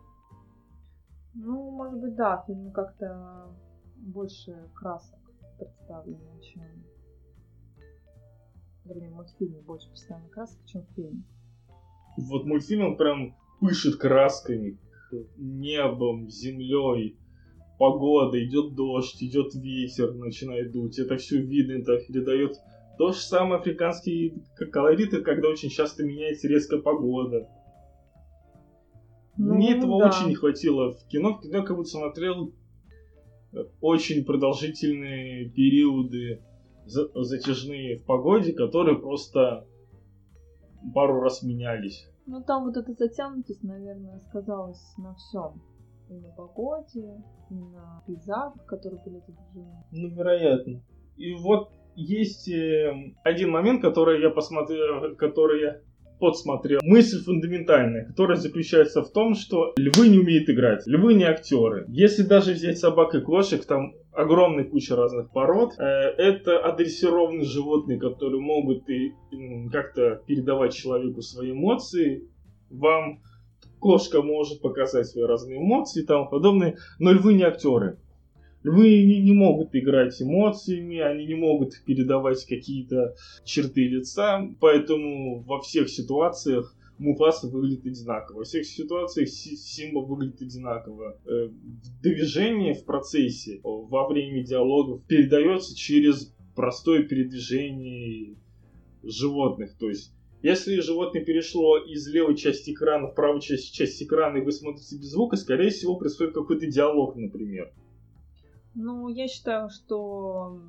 Ну, 1.36 1.70
может 1.70 2.00
быть, 2.02 2.16
да, 2.16 2.42
в 2.42 2.48
фильме 2.48 2.72
как-то 2.72 3.56
больше 3.98 4.70
красок 4.74 5.20
представлено, 5.60 6.40
чем... 6.42 6.84
Вернее, 8.86 9.12
в 9.12 9.14
мультфильме 9.14 9.62
больше 9.62 9.88
представлено 9.88 10.30
красок, 10.30 10.66
чем 10.66 10.82
в 10.82 10.96
фильме. 10.96 11.24
Вот 12.18 12.46
мультфильм, 12.46 12.86
он 12.88 12.98
прям 12.98 13.36
пышет 13.64 13.96
красками, 13.96 14.78
небом, 15.38 16.30
землей, 16.30 17.18
погода, 17.80 18.44
идет 18.44 18.76
дождь, 18.76 19.24
идет 19.24 19.56
ветер, 19.56 20.14
начинает 20.14 20.74
дуть. 20.74 21.00
Это 21.00 21.16
все 21.16 21.40
видно, 21.40 21.82
это 21.82 21.98
передает 22.06 22.58
то 22.98 23.14
же 23.14 23.20
самое 23.20 23.62
африканские 23.62 24.44
колориты, 24.70 25.22
когда 25.22 25.48
очень 25.48 25.70
часто 25.70 26.04
меняется 26.04 26.50
резко 26.50 26.78
погода. 26.78 27.48
Ну, 29.38 29.56
Мне 29.56 29.78
этого 29.78 30.00
да. 30.00 30.10
очень 30.10 30.28
не 30.28 30.36
хватило 30.36 30.92
в 30.92 31.08
кино. 31.08 31.38
В 31.38 31.42
кино 31.42 31.64
как 31.64 31.78
будто 31.78 31.90
смотрел 31.90 32.54
э, 33.54 33.64
очень 33.80 34.26
продолжительные 34.26 35.50
периоды 35.50 36.44
затяжные 36.86 37.98
в 37.98 38.04
погоде, 38.04 38.52
которые 38.52 39.00
просто 39.00 39.66
пару 40.94 41.22
раз 41.22 41.42
менялись. 41.44 42.10
Ну, 42.26 42.42
там 42.42 42.66
вот 42.66 42.78
эта 42.78 42.94
затянутость, 42.94 43.64
наверное, 43.64 44.20
сказалась 44.20 44.94
на 44.98 45.14
всем. 45.16 45.62
И 46.10 46.14
на 46.14 46.30
погоде, 46.30 47.24
и 47.50 47.54
на 47.54 48.04
пейзажах, 48.06 48.66
которые 48.66 49.02
были 49.04 49.20
изображены. 49.20 49.84
Ну, 49.92 50.10
вероятно. 50.10 50.82
И 51.18 51.34
вот 51.34 51.72
есть 51.96 52.50
э, 52.50 52.94
один 53.24 53.52
момент, 53.52 53.82
который 53.82 54.22
я 54.22 54.30
посмотрел, 54.30 55.16
который 55.16 55.62
я 55.62 55.82
подсмотрел. 56.20 56.80
Мысль 56.84 57.24
фундаментальная, 57.24 58.06
которая 58.06 58.38
заключается 58.38 59.02
в 59.04 59.12
том, 59.12 59.36
что 59.36 59.74
львы 59.78 60.08
не 60.08 60.20
умеют 60.20 60.50
играть, 60.50 60.86
львы 60.88 61.14
не 61.16 61.26
актеры. 61.26 61.86
Если 61.90 62.24
даже 62.24 62.54
взять 62.54 62.80
собак 62.80 63.16
и 63.16 63.22
кошек, 63.22 63.66
там 63.66 63.94
огромная 64.14 64.64
куча 64.64 64.96
разных 64.96 65.32
пород. 65.32 65.74
Э, 65.78 65.84
это 66.18 66.60
адресированные 66.60 67.46
животные, 67.46 68.00
которые 68.00 68.42
могут 68.42 68.90
и 68.90 69.14
как-то 69.72 70.22
передавать 70.26 70.74
человеку 70.74 71.22
свои 71.22 71.52
эмоции. 71.52 72.30
Вам 72.70 73.22
кошка 73.80 74.22
может 74.22 74.62
показать 74.62 75.08
свои 75.08 75.26
разные 75.26 75.60
эмоции 75.60 76.04
и 76.04 76.06
тому 76.06 76.30
подобное, 76.30 76.78
но 77.00 77.12
львы 77.12 77.34
не 77.34 77.44
актеры. 77.44 77.98
Львы 78.64 79.04
не, 79.04 79.22
не 79.22 79.34
могут 79.34 79.76
играть 79.76 80.22
эмоциями, 80.22 81.00
они 81.00 81.26
не 81.26 81.36
могут 81.36 81.74
передавать 81.86 82.46
какие-то 82.46 83.16
черты 83.44 83.88
лица, 83.90 84.48
поэтому 84.62 85.42
во 85.42 85.60
всех 85.60 85.90
ситуациях 85.90 86.74
Муфаса 86.98 87.48
выглядит 87.48 87.86
одинаково. 87.86 88.40
Во 88.40 88.44
всех 88.44 88.66
ситуациях 88.66 89.30
Симба 89.30 90.00
выглядит 90.00 90.42
одинаково. 90.42 91.18
Э, 91.26 91.50
движение 92.02 92.74
в 92.74 92.86
процессе, 92.86 93.60
во 93.64 94.08
время 94.08 94.44
диалогов 94.44 95.04
передается 95.06 95.76
через 95.76 96.34
простое 96.56 97.04
передвижение 97.04 98.36
животных. 99.02 99.76
То 99.78 99.90
есть, 99.90 100.14
если 100.42 100.80
животное 100.82 101.24
перешло 101.24 101.78
из 101.78 102.08
левой 102.08 102.36
части 102.36 102.72
экрана 102.72 103.08
в 103.08 103.16
правую 103.16 103.42
часть, 103.42 103.74
часть 103.74 104.02
экрана, 104.02 104.38
и 104.38 104.42
вы 104.42 104.52
смотрите 104.52 104.98
без 104.98 105.12
звука, 105.12 105.36
скорее 105.36 105.70
всего, 105.72 105.98
происходит 105.98 106.34
какой-то 106.34 106.68
диалог, 106.68 107.16
например. 107.16 107.74
Ну, 108.76 109.08
я 109.08 109.28
считаю, 109.28 109.70
что 109.70 110.60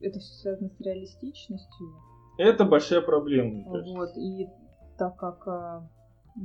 это 0.00 0.18
все 0.18 0.34
связано 0.34 0.70
с 0.70 0.80
реалистичностью. 0.80 1.94
Это 2.36 2.64
большая 2.64 3.00
проблема. 3.00 3.64
Вот, 3.64 4.16
и 4.16 4.48
так 4.96 5.16
как 5.16 5.46
а, 5.48 5.88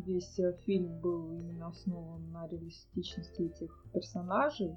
весь 0.05 0.39
э, 0.39 0.55
фильм 0.65 0.99
был 0.99 1.31
именно 1.33 1.67
основан 1.67 2.31
на 2.31 2.47
реалистичности 2.47 3.43
этих 3.43 3.85
персонажей, 3.93 4.75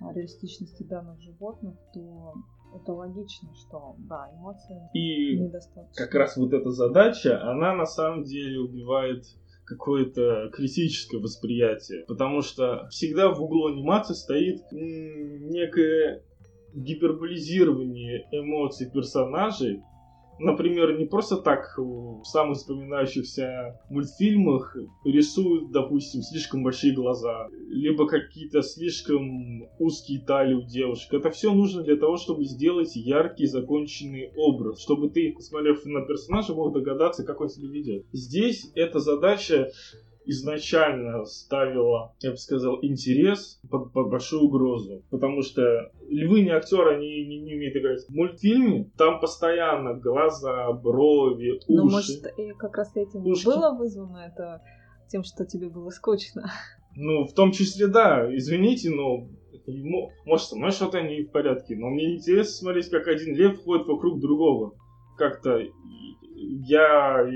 реалистичности 0.00 0.82
данных 0.84 1.20
животных, 1.20 1.76
то 1.92 2.34
это 2.74 2.92
логично, 2.92 3.50
что 3.54 3.96
да, 3.98 4.30
эмоции 4.32 4.80
и 4.94 5.38
недостаточно. 5.38 5.92
как 5.94 6.14
раз 6.14 6.36
вот 6.36 6.52
эта 6.52 6.70
задача, 6.70 7.42
она 7.42 7.74
на 7.74 7.86
самом 7.86 8.24
деле 8.24 8.60
убивает 8.60 9.24
какое-то 9.64 10.50
критическое 10.52 11.18
восприятие, 11.18 12.04
потому 12.06 12.42
что 12.42 12.88
всегда 12.90 13.32
в 13.32 13.42
углу 13.42 13.68
анимации 13.68 14.14
стоит 14.14 14.62
некое 14.72 16.24
гиперболизирование 16.74 18.28
эмоций 18.32 18.90
персонажей, 18.90 19.82
например, 20.40 20.98
не 20.98 21.04
просто 21.04 21.36
так 21.36 21.76
в 21.76 22.24
самых 22.24 22.56
вспоминающихся 22.56 23.78
мультфильмах 23.88 24.76
рисуют, 25.04 25.70
допустим, 25.70 26.22
слишком 26.22 26.62
большие 26.62 26.94
глаза, 26.94 27.48
либо 27.68 28.06
какие-то 28.06 28.62
слишком 28.62 29.68
узкие 29.78 30.20
талии 30.20 30.54
у 30.54 30.62
девушек. 30.62 31.12
Это 31.12 31.30
все 31.30 31.52
нужно 31.52 31.82
для 31.82 31.96
того, 31.96 32.16
чтобы 32.16 32.44
сделать 32.44 32.96
яркий, 32.96 33.46
законченный 33.46 34.32
образ, 34.36 34.82
чтобы 34.82 35.10
ты, 35.10 35.32
посмотрев 35.34 35.84
на 35.84 36.04
персонажа, 36.06 36.54
мог 36.54 36.72
догадаться, 36.72 37.24
как 37.24 37.40
он 37.40 37.48
себя 37.48 37.68
ведет. 37.68 38.06
Здесь 38.12 38.70
эта 38.74 38.98
задача 38.98 39.70
изначально 40.24 41.24
ставила, 41.24 42.14
я 42.20 42.32
бы 42.32 42.36
сказал, 42.36 42.78
интерес 42.82 43.60
под, 43.70 43.92
под 43.92 44.10
большую 44.10 44.44
угрозу. 44.44 45.02
Потому 45.10 45.42
что 45.42 45.90
львы 46.08 46.42
не 46.42 46.50
актеры, 46.50 46.96
они 46.96 47.24
не, 47.26 47.40
не 47.40 47.54
умеют 47.54 47.76
играть. 47.76 48.04
В 48.06 48.10
мультфильме 48.10 48.90
там 48.96 49.20
постоянно 49.20 49.94
глаза, 49.94 50.72
брови, 50.72 51.52
уши. 51.52 51.64
Ну, 51.68 51.90
может, 51.90 52.26
и 52.38 52.52
как 52.52 52.76
раз 52.76 52.94
этим 52.96 53.26
ушки. 53.26 53.46
было 53.46 53.76
вызвано 53.76 54.18
это 54.18 54.62
тем, 55.08 55.24
что 55.24 55.44
тебе 55.44 55.68
было 55.68 55.90
скучно. 55.90 56.50
Ну, 56.96 57.24
в 57.24 57.34
том 57.34 57.52
числе, 57.52 57.86
да. 57.86 58.26
Извините, 58.36 58.90
но 58.90 59.28
может, 60.24 60.48
со 60.48 60.56
мной 60.56 60.72
что-то 60.72 61.00
не 61.00 61.22
в 61.22 61.30
порядке, 61.30 61.76
но 61.76 61.88
мне 61.88 62.16
интересно 62.16 62.52
смотреть, 62.52 62.90
как 62.90 63.06
один 63.06 63.36
лев 63.36 63.62
ходит 63.62 63.86
вокруг 63.86 64.20
другого. 64.20 64.74
Как-то 65.16 65.60
я 66.34 67.28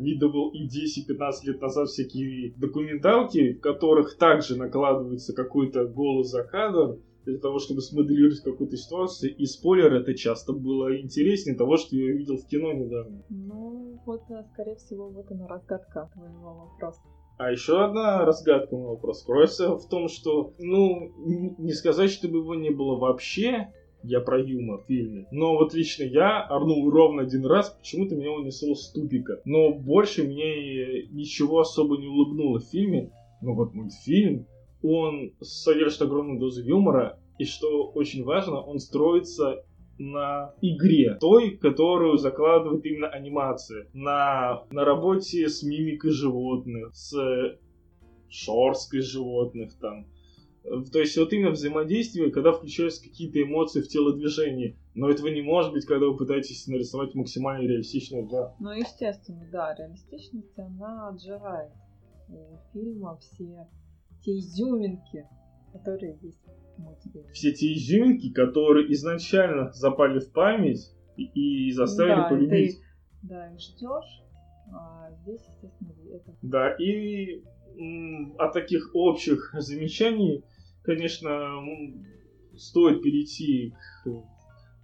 видывал 0.00 0.50
и 0.50 0.66
10-15 0.66 1.30
лет 1.44 1.60
назад 1.60 1.88
всякие 1.88 2.52
документалки, 2.56 3.54
в 3.54 3.60
которых 3.60 4.16
также 4.16 4.56
накладывается 4.56 5.34
какой-то 5.34 5.84
голос 5.86 6.30
за 6.30 6.44
кадр, 6.44 6.98
для 7.24 7.38
того, 7.38 7.58
чтобы 7.58 7.80
смоделировать 7.80 8.40
какую-то 8.40 8.76
ситуацию. 8.76 9.36
И 9.36 9.44
спойлер, 9.44 9.92
это 9.94 10.14
часто 10.14 10.52
было 10.52 10.98
интереснее 11.00 11.56
того, 11.56 11.76
что 11.76 11.96
я 11.96 12.12
видел 12.12 12.36
в 12.36 12.46
кино 12.46 12.72
недавно. 12.72 13.22
Ну, 13.28 14.00
вот, 14.06 14.22
э, 14.30 14.42
скорее 14.52 14.76
всего, 14.76 15.08
вот 15.10 15.30
она 15.30 15.46
разгадка 15.46 16.10
твоего 16.14 16.54
вопроса. 16.54 17.00
А 17.38 17.50
еще 17.50 17.82
одна 17.82 18.24
разгадка 18.24 18.74
моего 18.74 18.94
вопроса 18.94 19.24
кроется 19.24 19.76
в 19.76 19.88
том, 19.88 20.08
что, 20.08 20.54
ну, 20.58 21.12
не 21.58 21.72
сказать, 21.72 22.10
чтобы 22.10 22.38
его 22.38 22.54
не 22.54 22.70
было 22.70 22.98
вообще, 22.98 23.72
я 24.02 24.20
про 24.20 24.40
юмор 24.40 24.82
в 24.82 24.86
фильме. 24.86 25.26
Но 25.30 25.56
вот 25.56 25.74
лично 25.74 26.04
я 26.04 26.42
орнул 26.42 26.90
ровно 26.90 27.22
один 27.22 27.44
раз, 27.46 27.70
почему-то 27.70 28.16
меня 28.16 28.32
унесло 28.32 28.74
с 28.74 28.90
тупика. 28.90 29.40
Но 29.44 29.72
больше 29.72 30.24
мне 30.24 31.04
ничего 31.10 31.60
особо 31.60 31.96
не 31.96 32.06
улыбнуло 32.06 32.58
в 32.58 32.64
фильме. 32.64 33.10
Но 33.42 33.54
вот 33.54 33.74
мультфильм, 33.74 34.46
он 34.82 35.32
содержит 35.40 36.02
огромную 36.02 36.38
дозу 36.38 36.62
юмора, 36.62 37.18
и 37.38 37.44
что 37.44 37.86
очень 37.94 38.24
важно, 38.24 38.60
он 38.60 38.78
строится 38.78 39.64
на 39.98 40.54
игре, 40.62 41.16
той, 41.20 41.56
которую 41.56 42.16
закладывает 42.16 42.84
именно 42.86 43.08
анимация, 43.08 43.86
на, 43.92 44.64
на 44.70 44.84
работе 44.84 45.48
с 45.48 45.62
мимикой 45.62 46.10
животных, 46.10 46.94
с 46.94 47.58
шорсткой 48.28 49.00
животных 49.00 49.72
там, 49.78 50.06
то 50.62 50.98
есть 50.98 51.16
вот 51.16 51.32
именно 51.32 51.50
взаимодействие, 51.50 52.30
когда 52.30 52.52
включаются 52.52 53.02
какие-то 53.02 53.42
эмоции 53.42 53.80
в 53.80 53.88
телодвижении. 53.88 54.76
Но 54.94 55.08
этого 55.08 55.28
не 55.28 55.42
может 55.42 55.72
быть, 55.72 55.86
когда 55.86 56.06
вы 56.06 56.16
пытаетесь 56.16 56.66
нарисовать 56.66 57.14
максимально 57.14 57.66
реалистичную 57.66 58.28
да. 58.28 58.54
Ну, 58.60 58.70
естественно, 58.70 59.46
да, 59.50 59.74
реалистичность, 59.74 60.58
она 60.58 61.08
отжирает 61.08 61.72
у 62.28 62.56
фильма 62.72 63.18
все 63.18 63.66
те 64.22 64.38
изюминки, 64.38 65.26
которые 65.72 66.18
есть 66.22 66.40
в 66.76 66.80
мультфильме. 66.80 67.32
Все 67.32 67.52
те 67.52 67.72
изюминки, 67.72 68.32
которые 68.32 68.92
изначально 68.92 69.72
запали 69.72 70.20
в 70.20 70.30
память 70.32 70.92
и, 71.16 71.24
и 71.68 71.72
заставили 71.72 72.16
да, 72.16 72.28
полюбить. 72.28 72.76
Ты, 72.76 73.28
да, 73.28 73.50
их 73.50 73.60
ждешь, 73.60 74.22
а 74.72 75.10
здесь, 75.22 75.40
естественно, 75.48 75.92
это... 76.12 76.36
Да, 76.42 76.74
и 76.74 77.42
от 78.38 78.52
таких 78.52 78.90
общих 78.94 79.54
замечаний, 79.58 80.44
конечно, 80.82 81.62
стоит 82.56 83.02
перейти 83.02 83.74
к, 84.04 84.10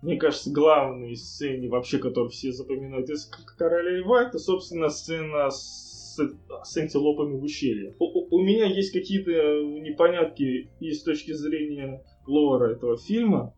мне 0.03 0.17
кажется, 0.17 0.51
главной 0.51 1.17
сцене 1.17 1.69
вообще, 1.69 1.99
которую 1.99 2.31
все 2.31 2.53
запоминают 2.53 3.09
из 3.11 3.27
Короля 3.59 3.99
Льва, 3.99 4.25
это, 4.25 4.39
собственно, 4.39 4.89
сцена 4.89 5.51
с, 5.51 6.19
с 6.65 6.77
антилопами 6.77 7.39
в 7.39 7.43
ущелье. 7.43 7.95
У, 7.99 8.37
у 8.37 8.43
меня 8.43 8.67
есть 8.67 8.93
какие-то 8.93 9.31
непонятки 9.31 10.71
и 10.81 10.93
с 10.93 11.03
точки 11.03 11.33
зрения 11.33 12.03
лора 12.27 12.73
этого 12.73 12.97
фильма, 12.97 13.55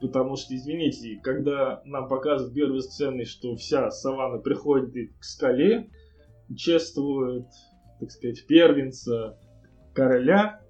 потому 0.00 0.36
что, 0.36 0.54
извините, 0.54 1.20
когда 1.22 1.82
нам 1.84 2.08
показывают 2.08 2.54
первые 2.54 2.80
сцены, 2.82 3.24
что 3.24 3.54
вся 3.56 3.90
саванна 3.90 4.38
приходит 4.38 5.12
к 5.18 5.24
скале, 5.24 5.90
чествует, 6.56 7.46
так 8.00 8.10
сказать, 8.10 8.46
первенца 8.46 9.38
короля, 9.94 10.60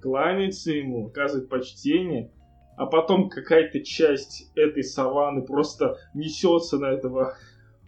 кланяется 0.00 0.72
ему, 0.72 1.08
оказывает 1.08 1.48
почтение, 1.48 2.32
а 2.76 2.86
потом 2.86 3.28
какая-то 3.28 3.80
часть 3.80 4.50
этой 4.54 4.82
саванны 4.82 5.42
просто 5.42 5.98
несется 6.14 6.78
на 6.78 6.86
этого 6.86 7.36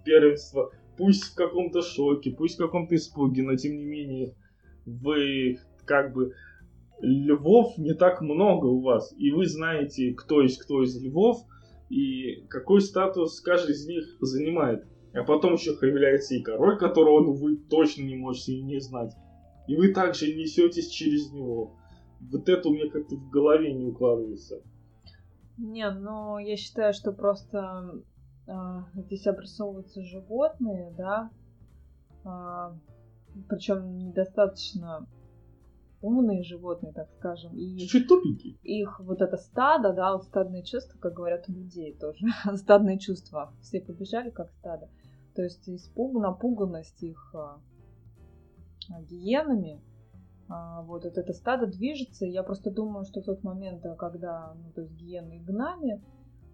первенства, 0.05 0.71
пусть 0.97 1.25
в 1.25 1.35
каком-то 1.35 1.83
шоке, 1.83 2.31
пусть 2.31 2.57
в 2.57 2.59
каком-то 2.59 2.95
испуге, 2.95 3.43
но 3.43 3.57
тем 3.57 3.77
не 3.77 3.85
менее 3.85 4.35
вы 4.85 5.59
как 5.85 6.13
бы 6.13 6.35
львов 7.01 7.79
не 7.79 7.95
так 7.95 8.21
много 8.21 8.67
у 8.67 8.81
вас, 8.81 9.15
и 9.17 9.31
вы 9.33 9.47
знаете, 9.47 10.13
кто 10.15 10.43
есть 10.43 10.59
кто 10.59 10.83
из 10.83 11.01
львов, 11.03 11.39
и 11.93 12.47
какой 12.49 12.81
статус 12.81 13.41
каждый 13.41 13.73
из 13.73 13.87
них 13.87 14.05
занимает. 14.21 14.85
А 15.13 15.25
потом 15.25 15.55
еще 15.55 15.77
появляется 15.77 16.35
и 16.35 16.43
король, 16.43 16.79
которого 16.79 17.21
ну, 17.21 17.33
вы 17.33 17.57
точно 17.57 18.03
не 18.03 18.17
можете 18.17 18.63
не 18.63 18.81
знать. 18.81 19.13
И 19.69 19.77
вы 19.77 19.93
также 19.93 20.35
несетесь 20.35 20.89
через 20.89 21.31
него. 21.33 21.77
Вот 22.31 22.49
это 22.49 22.69
у 22.69 22.73
меня 22.73 22.91
как-то 22.91 23.17
в 23.17 23.31
голове 23.31 23.73
не 23.73 23.87
укладывается. 23.87 24.63
Не, 25.59 25.91
ну 25.91 26.39
я 26.39 26.57
считаю, 26.57 26.95
что 26.95 27.13
просто 27.13 28.03
э, 28.47 28.53
здесь 28.95 29.27
обрисовываются 29.27 30.03
животные, 30.03 30.95
да, 30.97 31.31
э, 31.31 32.19
а, 32.25 32.77
причем 33.49 33.97
недостаточно 33.99 35.07
умные 36.01 36.43
животные, 36.43 36.93
так 36.93 37.09
скажем. 37.19 37.57
И 37.57 37.79
Чуть 37.87 38.09
тупенькие. 38.09 38.57
Их 38.63 39.01
вот 39.01 39.23
это 39.23 39.37
стадо, 39.37 39.93
да, 39.93 40.13
вот 40.13 40.25
стадные 40.25 40.65
чувства, 40.65 40.99
как 40.99 41.15
говорят 41.15 41.49
у 41.49 41.53
людей 41.53 41.95
тоже. 41.95 42.27
стадные 42.57 42.99
чувства. 42.99 43.53
Все 43.63 43.81
побежали 43.81 44.31
как 44.31 44.51
стадо. 44.59 44.91
То 45.35 45.43
есть 45.43 45.69
испуг, 45.69 46.21
напуганность 46.21 47.03
их 47.03 47.35
а, 47.35 47.61
гиенами, 49.03 49.81
вот, 50.83 51.05
вот 51.05 51.17
это 51.17 51.33
стадо 51.33 51.67
движется. 51.67 52.27
Я 52.27 52.43
просто 52.43 52.71
думаю, 52.71 53.05
что 53.05 53.21
в 53.21 53.25
тот 53.25 53.43
момент, 53.43 53.85
когда 53.99 54.55
ну, 54.55 54.73
то 54.73 54.83
есть 54.83 54.95
гиены 54.95 55.39
гнали, 55.41 56.03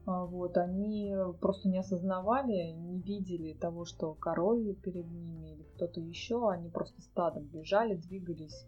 а, 0.07 0.25
вот, 0.25 0.57
они 0.57 1.15
просто 1.41 1.69
не 1.69 1.79
осознавали, 1.79 2.71
не 2.73 3.01
видели 3.01 3.53
того, 3.55 3.85
что 3.85 4.15
король 4.15 4.75
перед 4.77 5.07
ними 5.11 5.55
или 5.55 5.63
кто-то 5.75 6.01
еще, 6.01 6.49
они 6.51 6.71
просто 6.71 7.03
стадом 7.03 7.45
бежали, 7.45 7.97
двигались 7.97 8.67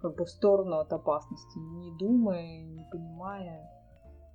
как 0.00 0.16
бы 0.16 0.24
в 0.24 0.30
сторону 0.30 0.78
от 0.78 0.92
опасности, 0.92 1.58
не 1.58 1.96
думая, 1.96 2.64
не 2.64 2.84
понимая. 2.90 3.70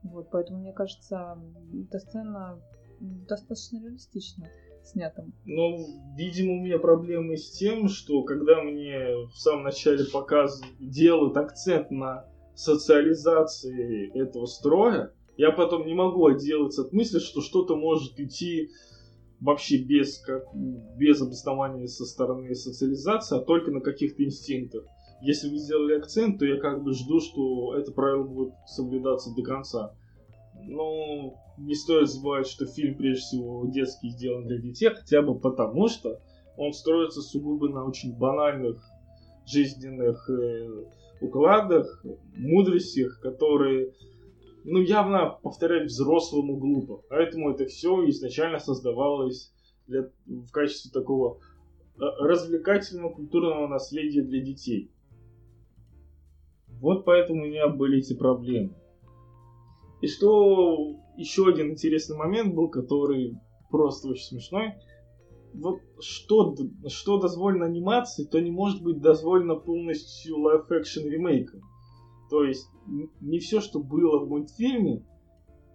Вот, 0.01 0.29
поэтому 0.31 0.59
мне 0.59 0.73
кажется, 0.73 1.37
эта 1.73 1.99
сцена 1.99 2.59
достаточно 2.99 3.77
реалистична 3.77 4.47
снятым. 4.87 5.33
Ну, 5.45 5.85
видимо, 6.15 6.53
у 6.53 6.63
меня 6.63 6.79
проблемы 6.79 7.37
с 7.37 7.51
тем, 7.51 7.87
что 7.87 8.23
когда 8.23 8.61
мне 8.61 9.15
в 9.27 9.35
самом 9.35 9.63
начале 9.63 10.05
показ 10.05 10.61
делают 10.79 11.37
акцент 11.37 11.91
на 11.91 12.25
социализации 12.55 14.11
этого 14.19 14.45
строя, 14.45 15.11
я 15.37 15.51
потом 15.51 15.85
не 15.85 15.93
могу 15.93 16.25
отделаться 16.25 16.81
от 16.81 16.93
мысли, 16.93 17.19
что 17.19 17.41
что-то 17.41 17.75
может 17.75 18.19
идти 18.19 18.69
вообще 19.39 19.77
без, 19.77 20.19
как, 20.19 20.43
без 20.55 21.21
обоснования 21.21 21.85
со 21.85 22.05
стороны 22.05 22.55
социализации, 22.55 23.37
а 23.37 23.41
только 23.41 23.71
на 23.71 23.81
каких-то 23.81 24.23
инстинктах. 24.23 24.83
Если 25.21 25.49
вы 25.49 25.57
сделали 25.57 25.97
акцент, 25.97 26.39
то 26.39 26.45
я 26.45 26.59
как 26.59 26.83
бы 26.83 26.93
жду, 26.93 27.19
что 27.19 27.75
это 27.75 27.91
правило 27.91 28.23
будет 28.23 28.53
соблюдаться 28.65 29.33
до 29.35 29.43
конца. 29.43 29.95
Но 30.63 31.35
не 31.57 31.75
стоит 31.75 32.09
забывать, 32.09 32.47
что 32.47 32.65
фильм 32.65 32.95
прежде 32.95 33.21
всего 33.21 33.65
детский 33.67 34.09
сделан 34.09 34.45
для 34.45 34.57
детей, 34.59 34.89
хотя 34.89 35.21
бы 35.21 35.37
потому, 35.39 35.87
что 35.87 36.19
он 36.55 36.73
строится 36.73 37.21
сугубо 37.21 37.69
на 37.69 37.85
очень 37.85 38.15
банальных 38.17 38.83
жизненных 39.45 40.29
э, 40.29 40.85
укладах, 41.21 42.03
мудростях, 42.35 43.19
которые, 43.21 43.93
ну, 44.63 44.81
явно 44.81 45.37
повторять 45.41 45.87
взрослому 45.87 46.57
глупо. 46.57 47.01
Поэтому 47.09 47.51
это 47.51 47.65
все 47.65 48.07
изначально 48.09 48.59
создавалось 48.59 49.53
для, 49.87 50.09
в 50.25 50.51
качестве 50.51 50.91
такого 50.91 51.39
э, 51.95 51.99
развлекательного 52.19 53.13
культурного 53.13 53.67
наследия 53.67 54.21
для 54.21 54.41
детей. 54.41 54.91
Вот 56.67 57.05
поэтому 57.05 57.43
у 57.43 57.47
меня 57.47 57.67
были 57.69 57.99
эти 57.99 58.13
проблемы. 58.13 58.75
И 60.01 60.07
что 60.07 60.95
еще 61.17 61.47
один 61.47 61.71
интересный 61.71 62.17
момент 62.17 62.53
был, 62.53 62.69
который 62.69 63.37
просто 63.69 64.09
очень 64.09 64.25
смешной. 64.25 64.73
Вот 65.53 65.79
что, 65.99 66.55
что 66.87 67.19
дозволено 67.19 67.65
анимации, 67.65 68.25
то 68.25 68.39
не 68.39 68.51
может 68.51 68.83
быть 68.83 69.01
дозволено 69.01 69.55
полностью 69.55 70.39
live-action 70.39 71.07
ремейком. 71.07 71.61
То 72.29 72.43
есть 72.43 72.69
не 73.21 73.39
все, 73.39 73.61
что 73.61 73.79
было 73.79 74.19
в 74.19 74.29
мультфильме, 74.29 75.03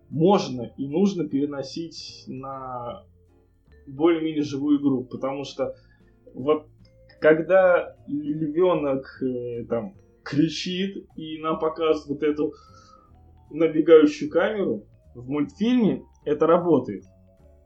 можно 0.08 0.72
и 0.76 0.86
нужно 0.86 1.26
переносить 1.26 2.24
на 2.26 3.04
более-менее 3.86 4.42
живую 4.42 4.78
игру, 4.78 5.04
потому 5.04 5.44
что 5.44 5.74
вот 6.34 6.66
когда 7.20 7.96
львенок 8.06 9.22
э, 9.22 9.64
там 9.64 9.94
кричит 10.22 11.06
и 11.16 11.38
нам 11.40 11.58
показывает 11.58 12.08
вот 12.08 12.22
эту 12.22 12.52
набегающую 13.52 14.30
камеру, 14.30 14.86
в 15.14 15.28
мультфильме 15.28 16.04
это 16.24 16.46
работает. 16.46 17.04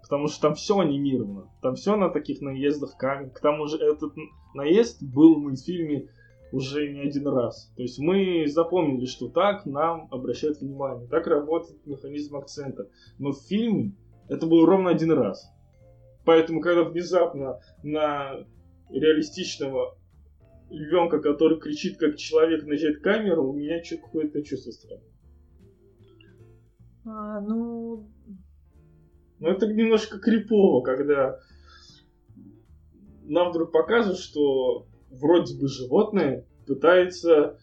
Потому 0.03 0.29
что 0.29 0.41
там 0.41 0.55
все 0.55 0.79
анимировано. 0.79 1.51
Там 1.63 1.75
все 1.75 1.97
на 1.97 2.11
таких 2.11 2.41
наездах 2.41 2.97
камер. 2.97 3.31
К 3.31 3.41
тому 3.41 3.67
же 3.67 3.77
этот 3.79 4.13
наезд 4.55 5.03
был 5.03 5.35
в 5.35 5.39
мультфильме 5.39 6.09
уже 6.53 6.89
не 6.93 7.01
один 7.01 7.27
раз. 7.27 7.73
То 7.77 7.83
есть 7.83 7.99
мы 7.99 8.47
запомнили, 8.47 9.07
что 9.07 9.29
так 9.29 9.67
нам 9.67 10.07
обращают 10.13 10.61
внимание. 10.61 11.09
Так 11.09 11.27
работает 11.27 11.85
механизм 11.87 12.37
акцента. 12.37 12.89
Но 13.19 13.33
в 13.33 13.43
фильме 13.49 13.97
это 14.29 14.47
было 14.47 14.65
ровно 14.65 14.91
один 14.91 15.13
раз. 15.13 15.45
Поэтому, 16.25 16.61
когда 16.61 16.85
внезапно 16.85 17.61
на 17.83 18.47
реалистичного 18.91 19.97
львенка, 20.71 21.21
который 21.21 21.61
кричит 21.61 21.99
как 21.99 22.17
человек, 22.17 22.65
наезжает 22.65 23.01
камеру, 23.01 23.49
у 23.49 23.53
меня 23.53 23.81
какое-то 23.81 24.43
чувство 24.43 24.71
странное. 24.71 25.16
А, 27.07 27.41
ну... 27.41 28.09
Ну, 29.39 29.49
это 29.49 29.67
немножко 29.67 30.19
крипово, 30.19 30.83
когда 30.83 31.39
нам 33.25 33.51
вдруг 33.51 33.71
показывают, 33.71 34.19
что 34.19 34.87
вроде 35.11 35.59
бы 35.59 35.69
животное 35.69 36.47
пытается 36.67 37.59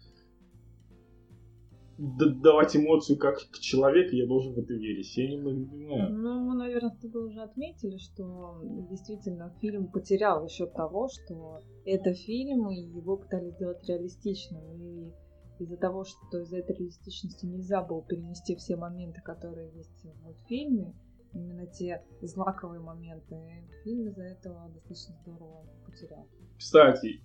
давать 1.97 2.75
эмоцию 2.75 3.17
как 3.17 3.38
к 3.51 3.60
человеку, 3.60 4.15
я 4.15 4.27
должен 4.27 4.53
в 4.53 4.58
это 4.58 4.73
верить. 4.73 5.15
Я 5.15 5.29
не 5.29 5.38
понимаю. 5.38 6.12
Ну, 6.12 6.39
мы, 6.41 6.56
наверное, 6.56 6.91
с 6.91 6.97
тобой 6.97 7.27
уже 7.27 7.41
отметили, 7.41 7.97
что 7.97 8.62
действительно 8.89 9.53
фильм 9.62 9.88
потерял 9.88 10.41
за 10.41 10.49
счет 10.49 10.73
того, 10.73 11.08
что 11.08 11.62
это 11.86 12.13
фильм, 12.13 12.69
и 12.71 12.82
его 12.82 13.17
пытались 13.17 13.53
сделать 13.53 13.88
реалистичным. 13.88 14.63
И 14.75 15.12
из-за 15.59 15.77
того, 15.77 16.03
что 16.03 16.39
из-за 16.39 16.57
этой 16.57 16.75
реалистичности 16.75 17.45
нельзя 17.45 17.81
было 17.81 18.03
перенести 18.03 18.55
все 18.55 18.75
моменты, 18.75 19.21
которые 19.21 19.71
есть 19.73 20.03
в 20.03 20.23
мультфильме, 20.23 20.93
именно 21.33 21.67
те 21.67 22.03
злаковые 22.21 22.81
моменты, 22.81 23.35
фильм 23.83 24.07
из-за 24.07 24.23
этого 24.23 24.69
достаточно 24.69 25.15
здорово 25.21 25.65
потерял. 25.85 26.27
Кстати, 26.57 27.21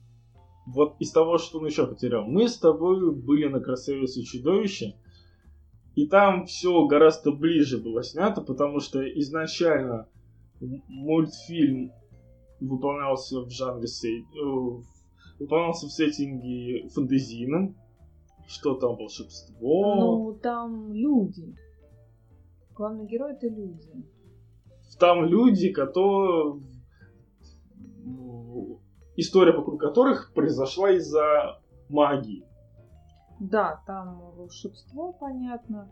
вот 0.67 0.97
из 1.01 1.13
того, 1.13 1.39
что 1.39 1.59
он 1.59 1.67
еще 1.67 1.87
потерял, 1.87 2.27
мы 2.27 2.49
с 2.49 2.59
тобой 2.59 3.15
были 3.15 3.49
на 3.49 3.61
«Красавице 3.61 4.23
чудовище», 4.23 4.95
и 5.95 6.07
там 6.07 6.47
все 6.47 6.87
гораздо 6.87 7.33
ближе 7.33 7.79
было 7.79 8.03
снято, 8.03 8.41
потому 8.41 8.81
что 8.81 9.03
изначально 9.19 10.09
мультфильм 10.61 11.93
выполнялся 12.61 13.41
в 13.41 13.51
жанре 13.51 13.87
э, 13.87 14.83
выполнялся 15.39 15.87
в 15.87 15.91
сеттинге 15.91 16.89
фэнтезийном, 16.89 17.77
что 18.49 18.75
там 18.75 18.97
волшебство? 18.97 19.95
Ну, 19.95 20.39
там 20.43 20.93
люди. 20.93 21.55
Главный 22.75 23.07
герой 23.07 23.33
это 23.33 23.47
люди. 23.47 23.91
Там 24.99 25.25
люди, 25.25 25.71
которые... 25.71 26.61
История 29.17 29.53
вокруг 29.53 29.81
которых 29.81 30.33
произошла 30.33 30.93
из-за 30.93 31.61
магии. 31.89 32.45
Да, 33.39 33.83
там 33.87 34.21
волшебство, 34.37 35.13
понятно, 35.13 35.89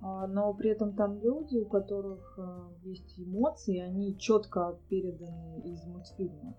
а, 0.00 0.26
но 0.26 0.52
при 0.54 0.70
этом 0.70 0.94
там 0.94 1.18
люди, 1.20 1.56
у 1.56 1.66
которых 1.66 2.38
а, 2.38 2.70
есть 2.82 3.18
эмоции, 3.18 3.78
они 3.78 4.18
четко 4.18 4.78
переданы 4.88 5.60
из 5.64 5.84
мультфильма. 5.86 6.54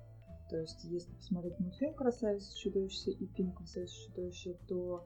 То 0.50 0.58
есть, 0.58 0.84
если 0.86 1.14
посмотреть 1.14 1.60
мультфильм 1.60 1.94
«Красавица 1.94 2.58
чудовище» 2.58 3.12
и 3.12 3.28
фильм 3.28 3.52
«Красавица 3.54 3.94
чудовище», 4.08 4.58
то 4.68 5.06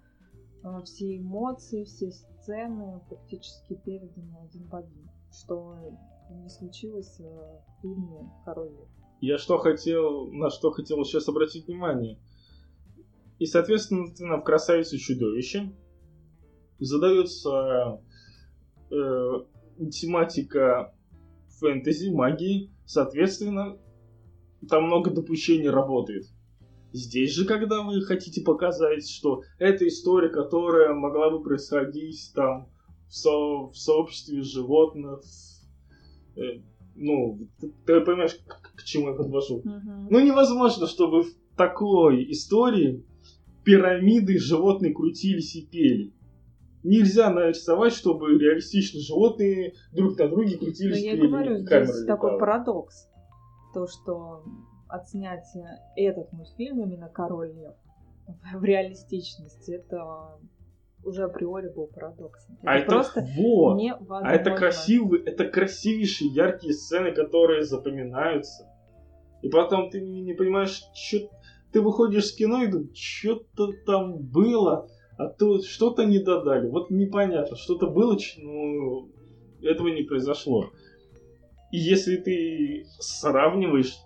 все 0.86 1.18
эмоции, 1.18 1.84
все 1.84 2.12
сцены 2.12 3.02
практически 3.10 3.76
переданы 3.76 4.38
один 4.44 4.68
в 4.68 4.76
один, 4.76 5.10
что 5.32 5.76
не 6.30 6.50
случилось 6.50 7.20
в 7.20 7.82
фильме 7.82 8.32
«Король 8.46 8.70
лев». 8.70 8.88
Я 9.22 9.38
что 9.38 9.58
хотел, 9.58 10.32
на 10.32 10.50
что 10.50 10.72
хотел 10.72 11.04
сейчас 11.06 11.28
обратить 11.30 11.68
внимание. 11.68 12.20
И, 13.40 13.46
соответственно, 13.46 14.38
в 14.38 14.44
«Красавице 14.44 14.98
чудовище» 14.98 15.74
задается 16.80 18.02
э, 18.90 19.46
тематика 19.92 20.94
фэнтези, 21.60 22.10
магии, 22.10 22.72
соответственно, 22.86 23.78
там 24.70 24.86
много 24.86 25.12
допущений 25.12 25.70
работает. 25.70 26.26
Здесь 26.94 27.34
же, 27.34 27.46
когда 27.46 27.82
вы 27.82 28.02
хотите 28.04 28.44
показать, 28.44 29.10
что 29.10 29.42
это 29.58 29.88
история, 29.88 30.30
которая 30.30 30.94
могла 30.94 31.32
бы 31.32 31.42
происходить 31.42 32.32
там 32.36 32.70
в, 33.08 33.14
со 33.14 33.32
в 33.32 33.74
сообществе 33.76 34.44
животных, 34.44 35.22
э, 36.36 36.62
ну, 36.96 37.40
ты, 37.60 37.74
ты 37.88 38.02
понимаешь, 38.02 38.36
к, 38.36 38.76
к 38.76 38.84
чему 38.84 39.10
я 39.10 39.16
подвожу? 39.16 39.62
Мгм. 39.64 40.08
Ну, 40.12 40.20
невозможно, 40.20 40.86
чтобы 40.86 41.24
в 41.24 41.34
такой 41.58 42.32
истории 42.32 43.04
пирамиды 43.64 44.38
животные 44.38 44.94
крутились 44.94 45.56
и 45.56 45.66
пели. 45.66 46.14
Нельзя 46.84 47.32
нарисовать, 47.32 47.94
чтобы 47.94 48.38
реалистично 48.38 49.00
животные 49.00 49.74
друг 49.94 50.18
на 50.20 50.28
друге 50.28 50.58
Но 50.60 50.66
крутились 50.66 51.00
и 51.00 51.06
я 51.06 51.14
и 51.14 51.18
пели. 51.18 51.28
говорю, 51.28 51.58
здесь 51.58 52.06
такой 52.06 52.38
парадокс. 52.38 53.08
То, 53.74 53.88
что 53.88 54.44
отснять 54.94 55.48
этот 55.96 56.32
мультфильм, 56.32 56.84
именно 56.84 57.10
«Король 57.10 57.52
лев», 57.54 57.74
в 58.54 58.64
реалистичности, 58.64 59.72
это 59.72 60.38
уже 61.04 61.24
априори 61.24 61.70
был 61.70 61.88
парадоксом. 61.88 62.58
А 62.64 62.78
это 62.78 62.88
просто 62.88 63.28
вот. 63.36 63.78
невозможно. 63.78 64.30
А 64.30 64.34
это 64.34 64.52
красивые, 64.56 65.24
это 65.24 65.46
красивейшие, 65.46 66.30
яркие 66.32 66.74
сцены, 66.74 67.12
которые 67.12 67.64
запоминаются. 67.64 68.70
И 69.42 69.50
потом 69.50 69.90
ты 69.90 70.00
не, 70.00 70.34
понимаешь, 70.34 70.82
что 70.94 71.30
ты 71.74 71.82
выходишь 71.82 72.28
с 72.28 72.36
кино 72.36 72.64
и 72.64 72.68
думаешь, 72.68 72.96
что-то 72.96 73.74
там 73.86 74.18
было, 74.20 74.88
а 75.18 75.28
тут 75.28 75.66
что-то 75.66 76.06
не 76.06 76.20
додали. 76.20 76.70
Вот 76.70 76.90
непонятно, 76.90 77.58
что-то 77.58 77.88
было, 77.88 78.18
но 78.38 79.10
этого 79.62 79.90
не 79.90 80.04
произошло. 80.04 80.70
И 81.72 81.78
если 81.78 82.16
ты 82.16 82.86
сравниваешь, 83.00 83.98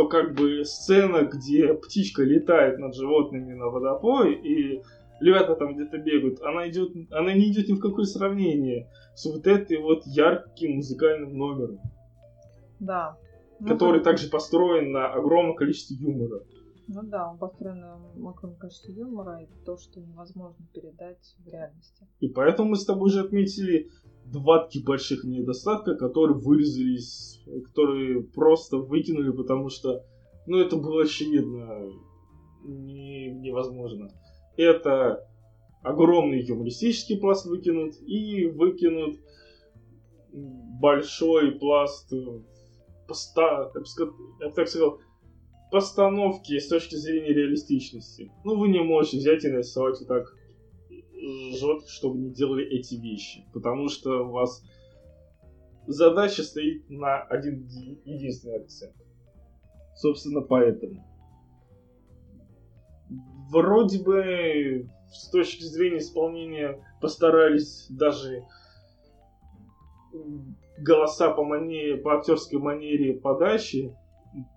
то 0.00 0.08
как 0.08 0.34
бы 0.34 0.64
сцена, 0.64 1.24
где 1.24 1.74
птичка 1.74 2.22
летает 2.22 2.78
над 2.78 2.94
животными 2.94 3.52
на 3.52 3.66
водопой, 3.66 4.34
и 4.34 4.82
львята 5.20 5.54
там 5.56 5.74
где-то 5.74 5.98
бегают, 5.98 6.40
она 6.40 6.70
идет, 6.70 6.92
она 7.10 7.34
не 7.34 7.50
идет 7.52 7.68
ни 7.68 7.74
в 7.74 7.80
какое 7.80 8.06
сравнение 8.06 8.88
с 9.14 9.26
вот 9.26 9.46
этой 9.46 9.76
вот 9.76 10.06
ярким 10.06 10.76
музыкальным 10.76 11.36
номером, 11.36 11.80
Да. 12.78 13.18
Ну, 13.58 13.68
который 13.68 13.98
да. 13.98 14.04
также 14.04 14.30
построен 14.30 14.90
на 14.90 15.12
огромном 15.12 15.54
количестве 15.54 15.98
юмора. 15.98 16.40
Ну 16.92 17.02
да, 17.04 17.30
он 17.30 17.38
построен 17.38 17.80
на 17.80 17.94
огромном 17.94 18.56
количестве 18.58 18.94
юмора 18.94 19.40
и 19.42 19.64
то, 19.64 19.76
что 19.76 20.00
невозможно 20.00 20.66
передать 20.74 21.36
в 21.38 21.48
реальности. 21.48 22.08
И 22.18 22.28
поэтому 22.28 22.70
мы 22.70 22.76
с 22.76 22.84
тобой 22.84 23.10
же 23.10 23.20
отметили 23.20 23.90
два 24.24 24.64
таких 24.64 24.84
больших 24.84 25.22
недостатка, 25.22 25.94
которые 25.94 26.36
вырезались, 26.36 27.44
которые 27.66 28.24
просто 28.24 28.78
выкинули, 28.78 29.30
потому 29.30 29.68
что, 29.68 30.04
ну, 30.46 30.58
это 30.58 30.76
было 30.76 31.04
очевидно 31.04 31.92
не- 32.64 33.30
невозможно. 33.34 34.10
Это 34.56 35.24
огромный 35.82 36.42
юмористический 36.42 37.20
пласт 37.20 37.46
выкинут 37.46 37.94
и 38.02 38.46
выкинут 38.46 39.20
большой 40.32 41.52
пласт 41.52 42.12
поста, 43.06 43.70
я 43.74 43.80
бы 43.80 43.86
ска- 43.86 44.12
я 44.40 44.48
бы 44.48 44.54
так 44.54 44.68
сказал, 44.68 44.98
постановки 45.70 46.58
с 46.58 46.68
точки 46.68 46.96
зрения 46.96 47.32
реалистичности. 47.32 48.32
Ну, 48.44 48.58
вы 48.58 48.68
не 48.68 48.82
можете 48.82 49.18
взять 49.18 49.44
и 49.44 49.48
нарисовать 49.48 49.98
вот 50.00 50.08
так 50.08 50.34
животных, 51.58 51.88
чтобы 51.88 52.18
не 52.18 52.30
делали 52.30 52.66
эти 52.66 52.94
вещи. 52.94 53.46
Потому 53.52 53.88
что 53.88 54.26
у 54.26 54.30
вас 54.30 54.62
задача 55.86 56.42
стоит 56.42 56.88
на 56.88 57.22
один 57.22 57.62
еди- 57.62 58.00
единственный 58.04 58.60
акцент. 58.60 58.94
Собственно, 59.94 60.40
поэтому. 60.40 61.04
Вроде 63.50 64.02
бы 64.02 64.88
с 65.12 65.28
точки 65.30 65.62
зрения 65.64 65.98
исполнения 65.98 66.82
постарались 67.00 67.86
даже 67.90 68.44
голоса 70.78 71.30
по, 71.32 71.44
манере, 71.44 71.96
по 71.96 72.16
актерской 72.16 72.58
манере 72.58 73.14
подачи 73.14 73.94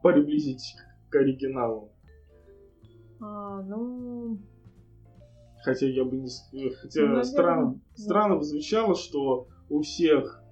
приблизить 0.02 0.76
к 1.14 1.16
оригиналу. 1.16 1.92
А, 3.22 3.62
ну, 3.62 4.40
Хотя 5.64 5.86
я 5.88 6.04
бы 6.04 6.18
не... 6.18 6.28
э, 6.28 6.72
Хотя 6.72 7.02
Ну, 7.02 7.08
наверное, 7.08 7.24
странно, 7.24 7.74
да. 7.74 7.80
странно 8.04 8.36
бы 8.38 8.44
звучало, 8.44 8.96
что 8.96 9.48
у 9.70 9.82
всех 9.82 10.44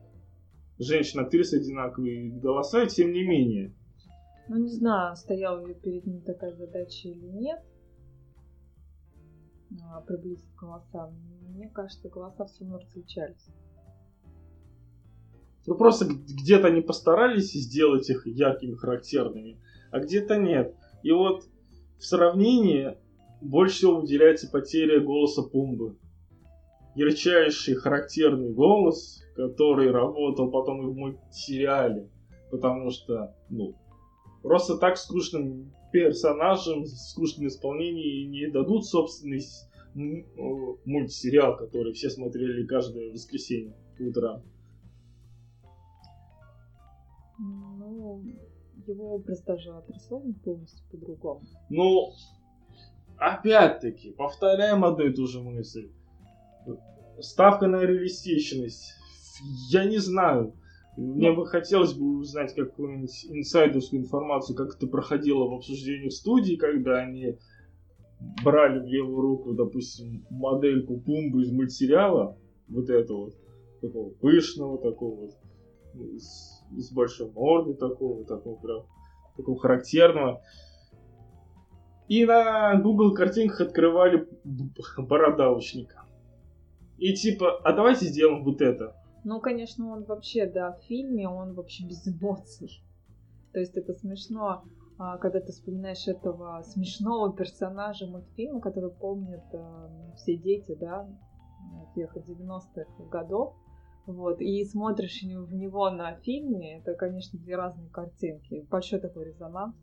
женщин-актрис 0.78 1.54
одинаковые 1.54 2.30
голоса, 2.30 2.84
и 2.84 2.88
тем 2.88 3.12
не 3.12 3.24
менее. 3.24 3.74
ну 4.48 4.58
не 4.58 4.70
знаю, 4.70 5.16
стояла 5.16 5.66
ли 5.66 5.74
перед 5.74 6.06
ним 6.06 6.22
такая 6.22 6.54
задача 6.54 7.10
или 7.10 7.26
нет. 7.26 7.60
А, 9.84 10.02
приблизить 10.02 10.54
голоса. 10.56 11.12
Мне 11.50 11.70
кажется, 11.70 12.08
голоса 12.08 12.46
все 12.46 12.64
равно 12.64 12.78
различались. 12.80 13.48
Ну 15.68 15.76
просто 15.76 16.06
где-то 16.06 16.68
они 16.68 16.82
постарались 16.82 17.52
сделать 17.54 18.10
их 18.10 18.26
яркими, 18.26 18.74
характерными, 18.76 19.60
а 19.92 20.00
где-то 20.00 20.38
нет. 20.38 20.76
И 21.04 21.12
вот 21.12 21.44
в 21.98 22.06
сравнении 22.06 22.98
больше 23.42 23.76
всего 23.76 24.02
выделяется 24.02 24.50
потеря 24.50 25.00
голоса 25.00 25.44
Пумбы. 25.44 25.98
Ярчайший, 26.96 27.76
характерный 27.76 28.54
голос, 28.54 29.24
который 29.36 29.92
работал 29.92 30.52
потом 30.52 30.82
и 30.82 30.92
в 30.92 30.96
мультсериале. 30.96 32.10
Потому 32.50 32.92
что, 32.92 33.36
ну, 33.50 33.76
просто 34.42 34.78
так 34.78 34.98
скучным 34.98 35.74
персонажам, 35.92 36.86
с 36.86 37.12
скучным 37.12 37.48
исполнением 37.48 38.32
не 38.32 38.48
дадут 38.50 38.86
собственный 38.86 39.42
мультсериал, 39.94 41.58
который 41.58 41.94
все 41.94 42.10
смотрели 42.10 42.66
каждое 42.66 43.12
воскресенье 43.12 43.76
по 43.98 44.04
утрам. 44.04 44.44
Ну, 47.40 48.24
его 48.88 49.16
образ 49.16 49.42
даже 49.44 49.72
отрисован 49.72 50.34
полностью 50.34 50.86
по-другому. 50.92 51.42
Ну, 51.70 52.12
опять-таки, 53.18 54.12
повторяем 54.12 54.84
одну 54.84 55.06
и 55.06 55.14
ту 55.14 55.28
же 55.28 55.42
мысль. 55.42 55.92
Ставка 57.20 57.68
на 57.68 57.82
реалистичность. 57.82 58.94
Я 59.70 59.86
не 59.86 59.98
знаю. 59.98 60.56
Мне 60.98 61.32
бы 61.32 61.46
хотелось 61.46 61.94
бы 61.94 62.20
узнать 62.20 62.54
какую-нибудь 62.54 63.26
инсайдерскую 63.30 64.02
информацию, 64.02 64.58
как 64.58 64.76
это 64.76 64.88
проходило 64.88 65.48
в 65.48 65.54
обсуждениях 65.54 66.12
студии, 66.12 66.56
когда 66.56 66.98
они 66.98 67.38
брали 68.44 68.80
в 68.80 68.88
левую 68.88 69.22
руку, 69.22 69.54
допустим, 69.54 70.26
модельку 70.30 71.00
Пумбы 71.00 71.44
из 71.44 71.52
мультсериала, 71.52 72.38
вот 72.68 72.90
этого 72.90 73.26
вот, 73.26 73.34
такого 73.82 74.10
пышного, 74.12 74.78
такого 74.78 75.22
вот, 75.22 75.32
ну, 75.94 76.18
с, 76.18 76.61
с 76.78 76.92
большой 76.92 77.32
мордой 77.32 77.76
такого, 77.76 78.26
такого 78.26 78.56
прям, 78.56 78.86
такого 79.36 79.60
характерного. 79.60 80.42
И 82.08 82.26
на 82.26 82.76
Google 82.82 83.14
картинках 83.14 83.62
открывали 83.62 84.28
бородавочника. 84.98 86.06
И 86.98 87.14
типа, 87.14 87.58
а 87.64 87.74
давайте 87.74 88.06
сделаем 88.06 88.44
вот 88.44 88.62
это. 88.62 88.96
Ну, 89.24 89.40
конечно, 89.40 89.92
он 89.92 90.04
вообще, 90.04 90.46
да, 90.46 90.74
в 90.74 90.84
фильме 90.86 91.28
он 91.28 91.54
вообще 91.54 91.86
без 91.86 92.08
эмоций. 92.08 92.84
То 93.54 93.60
есть 93.60 93.78
это 93.78 93.94
смешно, 93.94 94.64
а, 94.98 95.18
когда 95.18 95.40
ты 95.40 95.52
вспоминаешь 95.52 96.08
этого 96.08 96.62
смешного 96.64 97.34
персонажа 97.34 98.08
мультфильма, 98.08 98.62
который 98.62 98.92
помнят 98.92 99.44
а, 99.54 99.90
все 100.16 100.38
дети, 100.38 100.76
да, 100.80 101.08
тех 101.96 102.16
90-х 102.16 103.04
годов. 103.10 103.56
Вот, 104.06 104.42
и 104.42 104.66
смотришь 104.66 105.22
в 105.22 105.54
него 105.54 105.90
на 105.92 106.16
фильме, 106.16 106.80
это, 106.80 106.96
конечно, 106.96 107.40
две 107.40 107.56
разные 107.56 107.90
картинки. 107.90 108.66
Большой 108.70 109.00
такой 109.00 109.26
резонанс. 109.26 109.76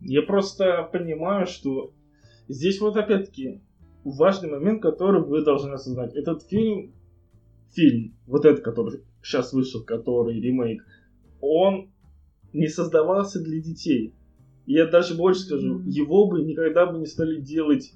Я 0.00 0.22
просто 0.22 0.88
понимаю, 0.92 1.46
что 1.46 1.92
здесь 2.48 2.80
вот 2.80 2.96
опять-таки 2.96 3.62
важный 4.04 4.50
момент, 4.50 4.82
который 4.82 5.22
вы 5.22 5.42
должны 5.42 5.72
осознать. 5.72 6.14
Этот 6.14 6.42
фильм, 6.42 6.94
фильм, 7.72 8.16
вот 8.26 8.44
этот, 8.44 8.62
который 8.62 9.02
сейчас 9.22 9.52
вышел, 9.52 9.82
который 9.82 10.38
ремейк, 10.40 10.84
он 11.40 11.90
не 12.52 12.68
создавался 12.68 13.42
для 13.42 13.60
детей. 13.60 14.14
Я 14.66 14.86
даже 14.86 15.14
больше 15.14 15.40
скажу, 15.40 15.80
его 15.80 16.28
бы 16.28 16.42
никогда 16.42 16.86
бы 16.86 16.98
не 16.98 17.06
стали 17.06 17.40
делать 17.40 17.92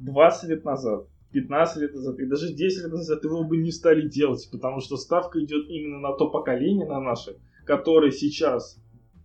20 0.00 0.50
лет 0.50 0.64
назад, 0.64 1.06
15 1.32 1.82
лет 1.82 1.94
назад 1.94 2.18
и 2.18 2.26
даже 2.26 2.52
10 2.52 2.84
лет 2.84 2.92
назад 2.92 3.24
его 3.24 3.44
бы 3.44 3.56
не 3.56 3.70
стали 3.70 4.08
делать, 4.08 4.48
потому 4.50 4.80
что 4.80 4.96
ставка 4.96 5.42
идет 5.42 5.68
именно 5.68 6.00
на 6.00 6.12
то 6.14 6.30
поколение, 6.30 6.86
на 6.86 7.00
наше, 7.00 7.36
которое 7.64 8.10
сейчас 8.10 8.80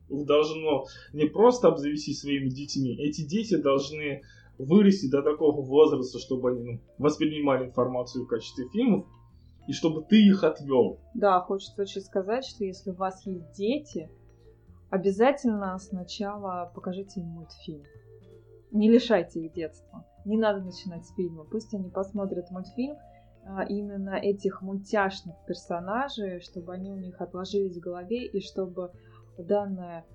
должно 0.09 0.85
не 1.13 1.25
просто 1.25 1.67
обзавестись 1.67 2.21
своими 2.21 2.49
детьми, 2.49 2.95
эти 2.95 3.21
дети 3.21 3.55
должны 3.55 4.21
вырасти 4.57 5.09
до 5.09 5.21
такого 5.21 5.61
возраста, 5.61 6.19
чтобы 6.19 6.51
они 6.51 6.63
ну, 6.63 6.79
воспринимали 6.97 7.65
информацию 7.65 8.25
в 8.25 8.27
качестве 8.27 8.69
фильмов, 8.69 9.05
и 9.67 9.73
чтобы 9.73 10.03
ты 10.03 10.21
их 10.21 10.43
отвел. 10.43 10.99
Да, 11.15 11.39
хочется 11.41 11.81
очень 11.81 12.01
сказать, 12.01 12.45
что 12.45 12.63
если 12.63 12.91
у 12.91 12.95
вас 12.95 13.25
есть 13.25 13.51
дети, 13.53 14.09
обязательно 14.89 15.77
сначала 15.79 16.71
покажите 16.73 17.21
им 17.21 17.27
мультфильм. 17.27 17.83
Не 18.71 18.91
лишайте 18.91 19.41
их 19.41 19.53
детства. 19.53 20.05
Не 20.25 20.37
надо 20.37 20.63
начинать 20.63 21.05
с 21.05 21.13
фильма. 21.13 21.43
Пусть 21.43 21.73
они 21.73 21.89
посмотрят 21.89 22.49
мультфильм, 22.51 22.97
а, 23.47 23.63
именно 23.63 24.15
этих 24.15 24.61
мультяшных 24.61 25.35
персонажей, 25.45 26.39
чтобы 26.41 26.73
они 26.73 26.91
у 26.91 26.97
них 26.97 27.21
отложились 27.21 27.77
в 27.77 27.79
голове 27.79 28.25
и 28.25 28.41
чтобы 28.41 28.91
данное 29.37 30.05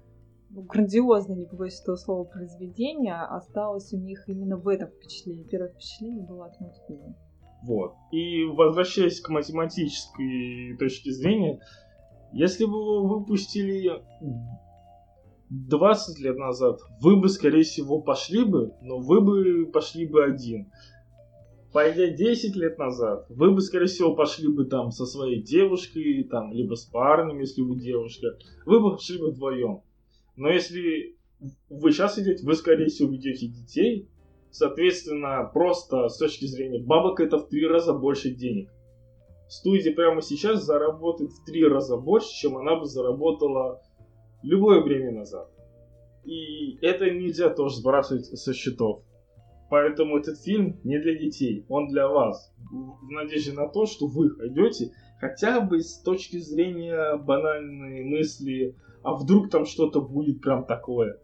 ну, 0.50 0.62
грандиозное, 0.62 1.36
не 1.36 1.46
побоюсь 1.46 1.80
этого 1.80 1.94
слова, 1.94 2.24
произведение 2.24 3.14
осталось 3.14 3.92
у 3.92 3.98
них 3.98 4.28
именно 4.28 4.56
в 4.56 4.66
этом 4.66 4.88
впечатлении. 4.88 5.44
Первое 5.44 5.70
впечатление 5.70 6.26
было 6.26 6.46
от 6.46 6.58
мультфильма. 6.58 7.14
Вот. 7.62 7.94
И 8.10 8.44
возвращаясь 8.46 9.20
к 9.20 9.28
математической 9.28 10.76
точке 10.78 11.12
зрения, 11.12 11.60
если 12.32 12.64
бы 12.64 12.72
вы 12.72 13.08
выпустили 13.08 14.02
20 15.50 16.18
лет 16.20 16.36
назад, 16.36 16.80
вы 17.00 17.16
бы, 17.16 17.28
скорее 17.28 17.62
всего, 17.62 18.00
пошли 18.00 18.44
бы, 18.44 18.72
но 18.82 18.98
вы 18.98 19.20
бы 19.20 19.66
пошли 19.66 20.06
бы 20.06 20.24
один. 20.24 20.70
Пойдя 21.72 22.08
10 22.08 22.56
лет 22.56 22.78
назад, 22.78 23.26
вы 23.28 23.52
бы, 23.52 23.60
скорее 23.60 23.86
всего, 23.86 24.14
пошли 24.14 24.48
бы 24.48 24.64
там 24.64 24.90
со 24.90 25.06
своей 25.06 25.42
девушкой, 25.42 26.24
там, 26.24 26.52
либо 26.52 26.74
с 26.74 26.84
парнем, 26.84 27.38
если 27.38 27.62
вы 27.62 27.78
девушка. 27.78 28.36
Вы 28.64 28.80
бы 28.80 28.92
пошли 28.92 29.18
бы 29.18 29.30
вдвоем. 29.30 29.82
Но 30.36 30.48
если 30.48 31.16
вы 31.68 31.92
сейчас 31.92 32.18
идете, 32.18 32.44
вы, 32.44 32.54
скорее 32.54 32.86
всего, 32.86 33.10
ведете 33.10 33.46
детей, 33.46 34.08
Соответственно, 34.50 35.48
просто 35.52 36.08
с 36.08 36.18
точки 36.18 36.44
зрения 36.46 36.82
бабок 36.82 37.20
это 37.20 37.38
в 37.38 37.48
три 37.48 37.66
раза 37.66 37.94
больше 37.94 38.30
денег. 38.30 38.68
Студия 39.48 39.94
прямо 39.94 40.22
сейчас 40.22 40.64
заработает 40.64 41.30
в 41.30 41.44
три 41.44 41.64
раза 41.64 41.96
больше, 41.96 42.28
чем 42.30 42.56
она 42.56 42.76
бы 42.76 42.84
заработала 42.84 43.80
любое 44.42 44.80
время 44.82 45.12
назад. 45.12 45.48
И 46.24 46.78
это 46.82 47.10
нельзя 47.10 47.50
тоже 47.50 47.76
сбрасывать 47.76 48.26
со 48.26 48.52
счетов. 48.52 49.02
Поэтому 49.70 50.18
этот 50.18 50.40
фильм 50.40 50.80
не 50.82 50.98
для 50.98 51.16
детей, 51.16 51.64
он 51.68 51.88
для 51.88 52.08
вас. 52.08 52.52
В 52.70 53.10
надежде 53.10 53.52
на 53.52 53.68
то, 53.68 53.86
что 53.86 54.06
вы 54.06 54.30
пойдете 54.30 54.92
хотя 55.20 55.60
бы 55.60 55.80
с 55.80 56.00
точки 56.00 56.38
зрения 56.38 57.16
банальной 57.16 58.02
мысли, 58.02 58.74
а 59.02 59.14
вдруг 59.14 59.50
там 59.50 59.66
что-то 59.66 60.00
будет 60.00 60.40
прям 60.40 60.64
такое. 60.64 61.18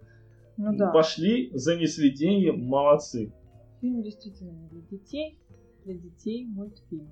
Ну 0.57 0.77
да. 0.77 0.91
Пошли, 0.93 1.51
занесли 1.55 2.11
деньги, 2.11 2.51
молодцы. 2.51 3.33
Фильм 3.81 4.03
действительно 4.03 4.53
не 4.53 4.69
для 4.69 4.81
детей, 4.83 5.39
для 5.85 5.95
детей 5.95 6.47
мультфильм. 6.47 7.11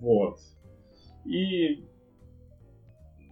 Вот. 0.00 0.38
И 1.24 1.84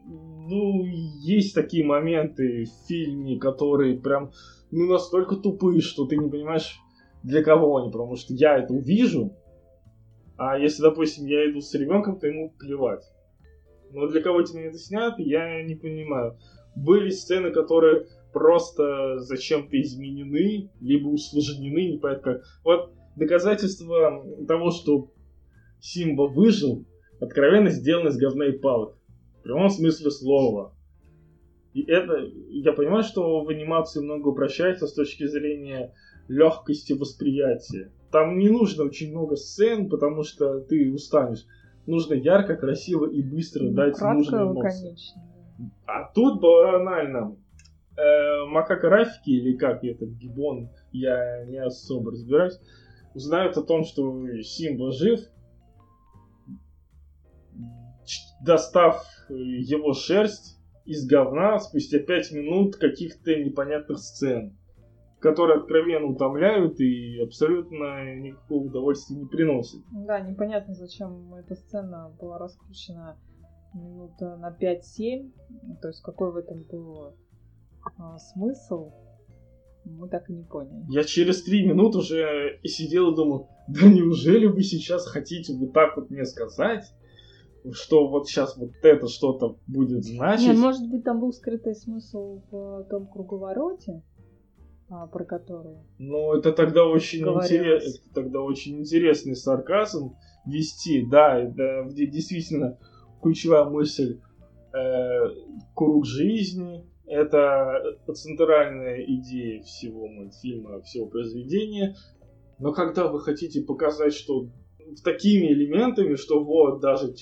ну, 0.07 0.85
есть 0.85 1.55
такие 1.55 1.85
моменты 1.85 2.65
в 2.65 2.87
фильме, 2.89 3.39
которые 3.39 3.99
прям 3.99 4.33
ну, 4.71 4.87
настолько 4.87 5.37
тупые, 5.37 5.81
что 5.81 6.07
ты 6.07 6.17
не 6.17 6.29
понимаешь, 6.29 6.79
для 7.23 7.43
кого 7.43 7.79
они, 7.79 7.91
потому 7.91 8.17
что 8.17 8.35
я 8.35 8.59
это 8.59 8.73
увижу, 8.75 9.35
а 10.37 10.59
если, 10.59 10.83
допустим, 10.83 11.27
я 11.27 11.51
иду 11.51 11.61
с 11.61 11.73
ребенком, 11.75 12.19
то 12.19 12.27
ему 12.27 12.53
плевать. 12.59 13.05
Но 13.93 14.09
для 14.09 14.21
кого 14.21 14.43
тебе 14.43 14.67
это 14.67 14.79
снято, 14.79 15.23
я 15.23 15.63
не 15.63 15.77
понимаю. 15.77 16.37
Были 16.75 17.11
сцены, 17.11 17.53
которые 17.53 18.07
просто 18.33 19.21
зачем-то 19.21 19.81
изменены, 19.81 20.71
либо 20.81 21.09
усложнены, 21.09 21.93
не 21.93 21.99
понятно 21.99 22.35
как. 22.35 22.43
Вот 22.65 22.93
доказательство 23.15 24.25
того, 24.47 24.71
что 24.71 25.13
Симба 25.81 26.23
выжил, 26.23 26.85
откровенно 27.21 27.71
сделано 27.71 28.09
из 28.09 28.17
говна 28.17 28.47
и 28.47 28.59
палок. 28.59 28.99
В 29.45 29.47
прямом 29.47 29.69
смысле 29.69 30.11
слова. 30.11 30.73
И 31.75 31.83
это, 31.83 32.17
я 32.49 32.73
понимаю, 32.73 33.03
что 33.03 33.45
в 33.45 33.49
анимации 33.51 34.01
много 34.01 34.29
упрощается 34.29 34.87
с 34.87 34.95
точки 34.95 35.27
зрения 35.27 35.93
легкости 36.29 36.95
восприятия. 36.95 37.93
Там 38.11 38.39
не 38.39 38.49
нужно 38.49 38.85
очень 38.85 39.11
много 39.11 39.37
сцен, 39.37 39.91
потому 39.91 40.23
что 40.23 40.61
ты 40.61 40.91
устанешь. 40.91 41.45
Нужно 41.87 42.15
ярко, 42.15 42.57
красиво 42.57 43.05
и 43.05 43.21
быстро 43.21 43.65
ну, 43.65 43.75
дать 43.75 44.01
нужные 44.01 44.45
эмоции. 44.45 44.89
Конечно. 44.89 45.23
А 45.85 46.11
тут 46.15 46.41
банально 46.41 47.37
э, 47.99 48.47
макака 48.47 48.89
Рафики, 48.89 49.29
или 49.29 49.59
как 49.59 49.85
этот 49.85 50.09
Гибон, 50.09 50.71
я 50.91 51.45
не 51.45 51.59
особо 51.59 52.13
разбираюсь, 52.13 52.59
узнают 53.13 53.59
о 53.59 53.63
том, 53.63 53.85
что 53.85 54.27
Симба 54.41 54.91
жив, 54.91 55.21
достав 58.45 59.05
его 59.29 59.95
шерсть 59.95 60.59
из 60.85 61.07
говна 61.07 61.59
спустя 61.59 61.99
пять 61.99 62.31
минут 62.33 62.77
каких-то 62.77 63.35
непонятных 63.35 63.99
сцен, 63.99 64.57
которые 65.19 65.61
откровенно 65.61 66.07
утомляют 66.07 66.79
и 66.81 67.21
абсолютно 67.23 68.15
никакого 68.17 68.67
удовольствия 68.67 69.17
не 69.17 69.27
приносят. 69.27 69.81
Да, 69.93 70.21
непонятно, 70.21 70.75
зачем 70.75 71.35
эта 71.35 71.55
сцена 71.55 72.15
была 72.21 72.39
раскручена 72.39 73.17
минут 73.75 74.21
на 74.21 74.57
5-7, 74.61 75.33
то 75.81 75.89
есть 75.89 76.03
какой 76.03 76.33
в 76.33 76.37
этом 76.37 76.63
был 76.71 77.15
а, 77.99 78.19
смысл, 78.19 78.93
мы 79.85 80.09
так 80.09 80.31
и 80.31 80.33
не 80.33 80.45
поняли. 80.45 80.85
Я 80.89 81.05
через 81.05 81.43
три 81.43 81.67
минуты 81.67 81.99
уже 81.99 82.61
сидел 82.65 83.13
и 83.13 83.17
думал, 83.17 83.49
да 83.69 83.87
неужели 83.87 84.47
вы 84.47 84.63
сейчас 84.63 85.07
хотите 85.07 85.55
вот 85.55 85.73
так 85.73 85.97
вот 85.97 86.11
мне 86.11 86.25
сказать, 86.25 86.85
что 87.73 88.09
вот 88.09 88.29
сейчас 88.29 88.57
вот 88.57 88.73
это 88.83 89.09
что-то 89.09 89.57
будет 89.67 90.05
значить? 90.05 90.49
Нет, 90.49 90.59
может 90.59 90.89
быть, 90.91 91.05
там 91.05 91.21
был 91.21 91.33
скрытый 91.33 91.75
смысл 91.75 92.43
в 92.51 92.85
том 92.91 93.07
круговороте, 93.07 94.03
а, 94.89 95.07
про 95.07 95.25
который. 95.25 95.77
Ну, 95.99 96.35
это 96.35 96.53
тогда 96.53 96.85
очень 96.87 97.21
интересно, 97.21 97.89
это 97.89 98.15
тогда 98.15 98.41
очень 98.41 98.81
интересный 98.81 99.35
сарказм 99.35 100.15
вести, 100.47 101.07
да, 101.07 101.39
это 101.39 101.89
действительно 101.91 102.79
ключевая 103.23 103.65
мысль 103.65 104.21
э, 104.75 105.31
круг 105.75 106.05
жизни, 106.05 106.85
это 107.07 107.97
центральная 108.15 109.03
идея 109.05 109.63
всего 109.63 110.07
мультфильма, 110.07 110.83
всего 110.83 111.07
произведения. 111.07 111.97
Но 112.59 112.73
когда 112.73 113.09
вы 113.09 113.21
хотите 113.21 113.63
показать, 113.63 114.15
что 114.15 114.49
такими 115.03 115.47
элементами, 115.47 116.15
что 116.17 116.43
вот 116.43 116.81
даже... 116.81 117.15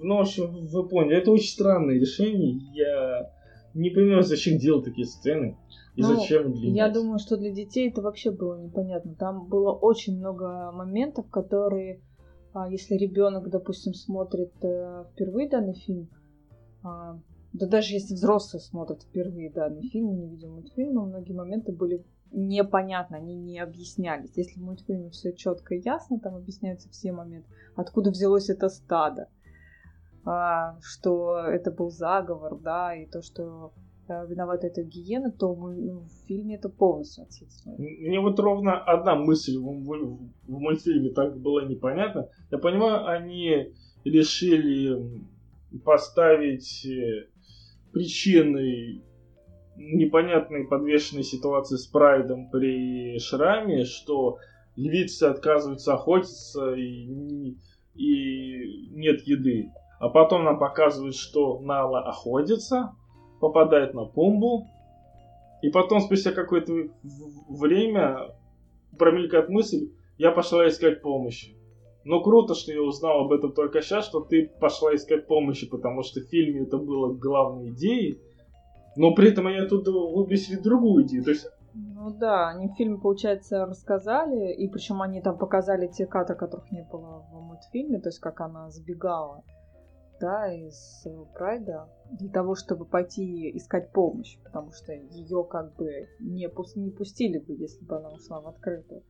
Ну, 0.00 0.16
в 0.16 0.20
общем, 0.20 0.66
вы 0.66 0.88
поняли, 0.88 1.16
это 1.16 1.30
очень 1.30 1.50
странное 1.50 1.96
решение. 1.96 2.58
Я 2.72 3.32
не 3.74 3.90
понимаю, 3.90 4.22
зачем 4.22 4.58
делать 4.58 4.84
такие 4.84 5.06
сцены. 5.06 5.56
И 5.94 6.02
ну, 6.02 6.14
зачем 6.14 6.52
длинять. 6.52 6.76
Я 6.76 6.88
думаю, 6.90 7.18
что 7.18 7.36
для 7.36 7.50
детей 7.50 7.90
это 7.90 8.02
вообще 8.02 8.30
было 8.30 8.56
непонятно. 8.60 9.14
Там 9.14 9.48
было 9.48 9.72
очень 9.72 10.16
много 10.16 10.70
моментов, 10.72 11.28
которые, 11.28 12.00
а, 12.52 12.70
если 12.70 12.94
ребенок, 12.94 13.48
допустим, 13.50 13.94
смотрит 13.94 14.52
э, 14.62 15.04
впервые 15.12 15.48
данный 15.48 15.74
фильм, 15.74 16.08
а, 16.84 17.18
да 17.52 17.66
даже 17.66 17.94
если 17.94 18.14
взрослые 18.14 18.60
смотрят 18.60 19.02
впервые 19.02 19.50
данный 19.50 19.88
фильм, 19.88 20.14
не 20.14 20.28
видел 20.28 20.50
мультфильма, 20.50 21.04
многие 21.04 21.32
моменты 21.32 21.72
были 21.72 22.04
непонятны, 22.30 23.16
они 23.16 23.34
не 23.34 23.58
объяснялись. 23.58 24.36
Если 24.36 24.60
в 24.60 24.62
мультфильме 24.62 25.10
все 25.10 25.32
четко 25.32 25.74
и 25.74 25.82
ясно, 25.82 26.20
там 26.20 26.36
объясняются 26.36 26.88
все 26.90 27.10
моменты, 27.10 27.48
откуда 27.74 28.10
взялось 28.10 28.50
это 28.50 28.68
стадо, 28.68 29.28
что 30.82 31.38
это 31.38 31.70
был 31.70 31.90
заговор, 31.90 32.58
да, 32.58 32.94
и 32.94 33.06
то, 33.06 33.22
что 33.22 33.72
а, 34.08 34.24
виновата 34.24 34.66
эта 34.66 34.82
гиена, 34.82 35.30
то 35.30 35.54
ну, 35.54 36.00
в 36.00 36.26
фильме 36.26 36.56
это 36.56 36.68
полностью 36.68 37.24
отсутствует. 37.24 37.78
Мне 37.78 38.20
вот 38.20 38.38
ровно 38.40 38.78
одна 38.78 39.16
мысль 39.16 39.58
в, 39.58 39.64
в, 39.64 40.30
в 40.46 40.58
мультфильме 40.58 41.10
так 41.10 41.38
была 41.38 41.64
непонятна. 41.64 42.28
Я 42.50 42.58
понимаю, 42.58 43.06
они 43.06 43.74
решили 44.04 45.22
поставить 45.84 46.86
э, 46.86 47.28
причиной 47.92 49.04
непонятной 49.76 50.66
подвешенной 50.66 51.22
ситуации 51.22 51.76
с 51.76 51.86
Прайдом 51.86 52.50
при 52.50 53.18
Шраме, 53.18 53.84
что 53.84 54.38
львицы 54.74 55.24
отказываются 55.24 55.94
охотиться 55.94 56.72
и, 56.74 57.54
и 57.94 58.88
нет 58.92 59.20
еды. 59.22 59.70
А 59.98 60.08
потом 60.08 60.44
нам 60.44 60.58
показывают, 60.58 61.16
что 61.16 61.58
Нала 61.60 62.00
охотится, 62.00 62.94
попадает 63.40 63.94
на 63.94 64.04
Пумбу, 64.04 64.66
и 65.62 65.70
потом 65.70 66.00
спустя 66.00 66.30
какое-то 66.32 66.72
время 67.48 68.34
промелькает 68.96 69.48
мысль, 69.48 69.90
я 70.16 70.30
пошла 70.30 70.68
искать 70.68 71.02
помощи. 71.02 71.56
Но 72.04 72.22
круто, 72.22 72.54
что 72.54 72.72
я 72.72 72.80
узнал 72.80 73.24
об 73.24 73.32
этом 73.32 73.52
только 73.52 73.82
сейчас, 73.82 74.06
что 74.06 74.20
ты 74.20 74.48
пошла 74.60 74.94
искать 74.94 75.26
помощи, 75.26 75.68
потому 75.68 76.02
что 76.02 76.20
в 76.20 76.24
фильме 76.24 76.62
это 76.62 76.78
было 76.78 77.12
главной 77.12 77.70
идеей, 77.70 78.20
но 78.96 79.14
при 79.14 79.30
этом 79.30 79.46
они 79.48 79.58
оттуда 79.58 79.90
выбросили 79.90 80.56
другую 80.56 81.04
идею. 81.04 81.24
То 81.24 81.30
есть 81.30 81.48
ну 81.74 82.10
да, 82.10 82.48
они 82.48 82.68
в 82.68 82.74
фильме, 82.74 82.98
получается, 82.98 83.66
рассказали, 83.66 84.52
и 84.52 84.68
причем 84.68 85.02
они 85.02 85.20
там 85.20 85.36
показали 85.38 85.86
те 85.86 86.06
кадры, 86.06 86.34
которых 86.34 86.70
не 86.72 86.82
было 86.82 87.26
в 87.30 87.40
мультфильме, 87.40 88.00
то 88.00 88.08
есть 88.08 88.20
как 88.20 88.40
она 88.40 88.70
сбегала, 88.70 89.44
да, 90.20 90.52
из 90.52 91.06
Прайда 91.34 91.88
для 92.10 92.30
того, 92.30 92.54
чтобы 92.54 92.84
пойти 92.84 93.56
искать 93.56 93.92
помощь, 93.92 94.36
потому 94.44 94.72
что 94.72 94.92
ее 94.92 95.46
как 95.48 95.74
бы 95.76 96.08
не, 96.20 96.48
пу- 96.48 96.64
не 96.76 96.90
пустили 96.90 97.38
бы, 97.38 97.54
если 97.54 97.84
бы 97.84 97.96
она 97.96 98.10
ушла 98.10 98.40
в 98.40 98.48
открытую. 98.48 99.02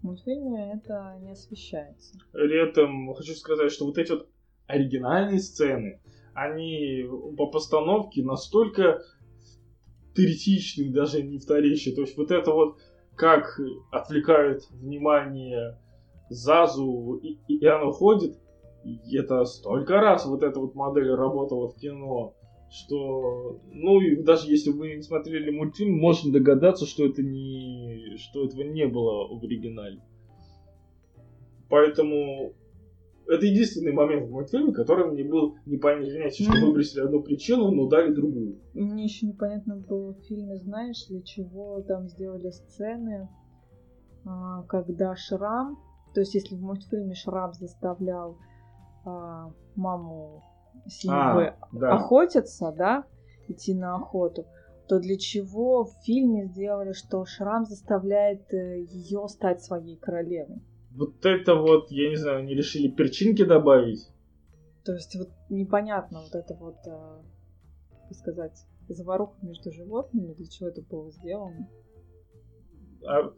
В 0.00 0.04
мультфильме 0.04 0.74
это 0.74 1.16
не 1.20 1.32
освещается. 1.32 2.18
Этом 2.32 3.12
хочу 3.14 3.34
сказать, 3.34 3.70
что 3.70 3.86
вот 3.86 3.98
эти 3.98 4.12
вот 4.12 4.28
оригинальные 4.66 5.40
сцены, 5.40 6.00
они 6.34 7.04
по 7.36 7.50
постановке 7.50 8.22
настолько 8.22 9.02
третичные, 10.14 10.92
даже 10.92 11.22
не 11.22 11.38
вторичные. 11.38 11.94
То 11.94 12.02
есть 12.02 12.16
вот 12.16 12.30
это 12.30 12.52
вот 12.52 12.78
как 13.14 13.60
отвлекают 13.90 14.68
внимание 14.70 15.78
Зазу, 16.30 17.20
и, 17.22 17.38
и 17.48 17.66
она 17.66 17.88
уходит, 17.88 18.38
и 18.84 19.16
это 19.16 19.44
столько 19.44 20.00
раз 20.00 20.26
вот 20.26 20.42
эта 20.42 20.58
вот 20.58 20.74
модель 20.74 21.10
работала 21.10 21.68
в 21.68 21.76
кино, 21.76 22.34
что, 22.70 23.60
ну, 23.72 24.00
и 24.00 24.22
даже 24.22 24.50
если 24.50 24.70
вы 24.70 24.94
не 24.96 25.02
смотрели 25.02 25.50
мультфильм, 25.50 25.98
можно 25.98 26.32
догадаться, 26.32 26.86
что 26.86 27.04
это 27.04 27.22
не, 27.22 28.16
что 28.16 28.44
этого 28.44 28.62
не 28.62 28.86
было 28.86 29.26
в 29.28 29.44
оригинале. 29.44 30.00
Поэтому 31.68 32.54
это 33.30 33.46
единственный 33.46 33.92
момент 33.92 34.28
в 34.28 34.32
мультфильме, 34.32 34.72
который 34.72 35.10
мне 35.10 35.24
был 35.24 35.56
непонятен, 35.66 36.30
что 36.30 36.52
mm. 36.52 36.66
выбросили 36.66 37.00
одну 37.00 37.22
причину, 37.22 37.70
но 37.70 37.88
дали 37.88 38.12
другую. 38.12 38.58
Мне 38.74 39.04
еще 39.04 39.26
непонятно 39.26 39.76
было 39.76 40.14
в 40.14 40.20
фильме, 40.22 40.56
знаешь, 40.56 41.06
для 41.08 41.22
чего 41.22 41.80
там 41.82 42.08
сделали 42.08 42.50
сцены, 42.50 43.28
а, 44.24 44.62
когда 44.64 45.14
Шрам, 45.14 45.78
то 46.12 46.20
есть 46.20 46.34
если 46.34 46.56
в 46.56 46.60
мультфильме 46.60 47.14
Шрам 47.14 47.52
заставлял 47.52 48.36
маму 49.04 50.42
Сильвы 50.86 51.48
а, 51.48 51.68
да. 51.72 51.94
охотиться, 51.94 52.72
да, 52.76 53.04
идти 53.48 53.74
на 53.74 53.96
охоту, 53.96 54.46
то 54.88 54.98
для 54.98 55.18
чего 55.18 55.84
в 55.84 55.92
фильме 56.04 56.46
сделали, 56.46 56.92
что 56.92 57.24
Шрам 57.24 57.64
заставляет 57.64 58.52
э, 58.52 58.80
ее 58.80 59.28
стать 59.28 59.62
своей 59.62 59.96
королевой? 59.96 60.62
Вот 60.92 61.24
это 61.24 61.54
вот, 61.54 61.90
я 61.90 62.10
не 62.10 62.16
знаю, 62.16 62.40
они 62.40 62.54
решили 62.54 62.88
перчинки 62.88 63.44
добавить. 63.44 64.08
То 64.84 64.92
есть 64.92 65.14
вот 65.16 65.28
непонятно 65.48 66.20
вот 66.20 66.34
это 66.34 66.54
вот, 66.54 66.76
э, 66.86 67.22
как 68.08 68.16
сказать, 68.16 68.66
заваруха 68.88 69.36
между 69.42 69.70
животными, 69.70 70.34
для 70.34 70.46
чего 70.46 70.68
это 70.68 70.82
было 70.82 71.10
сделано. 71.12 71.68
А, 73.06 73.32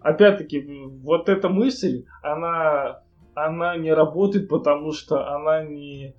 опять-таки, 0.00 0.62
вот 1.02 1.28
эта 1.28 1.48
мысль, 1.48 2.04
она, 2.22 3.02
она 3.46 3.76
не 3.76 3.92
работает, 3.92 4.48
потому 4.48 4.92
что 4.92 5.28
она 5.34 5.64
не 5.64 6.14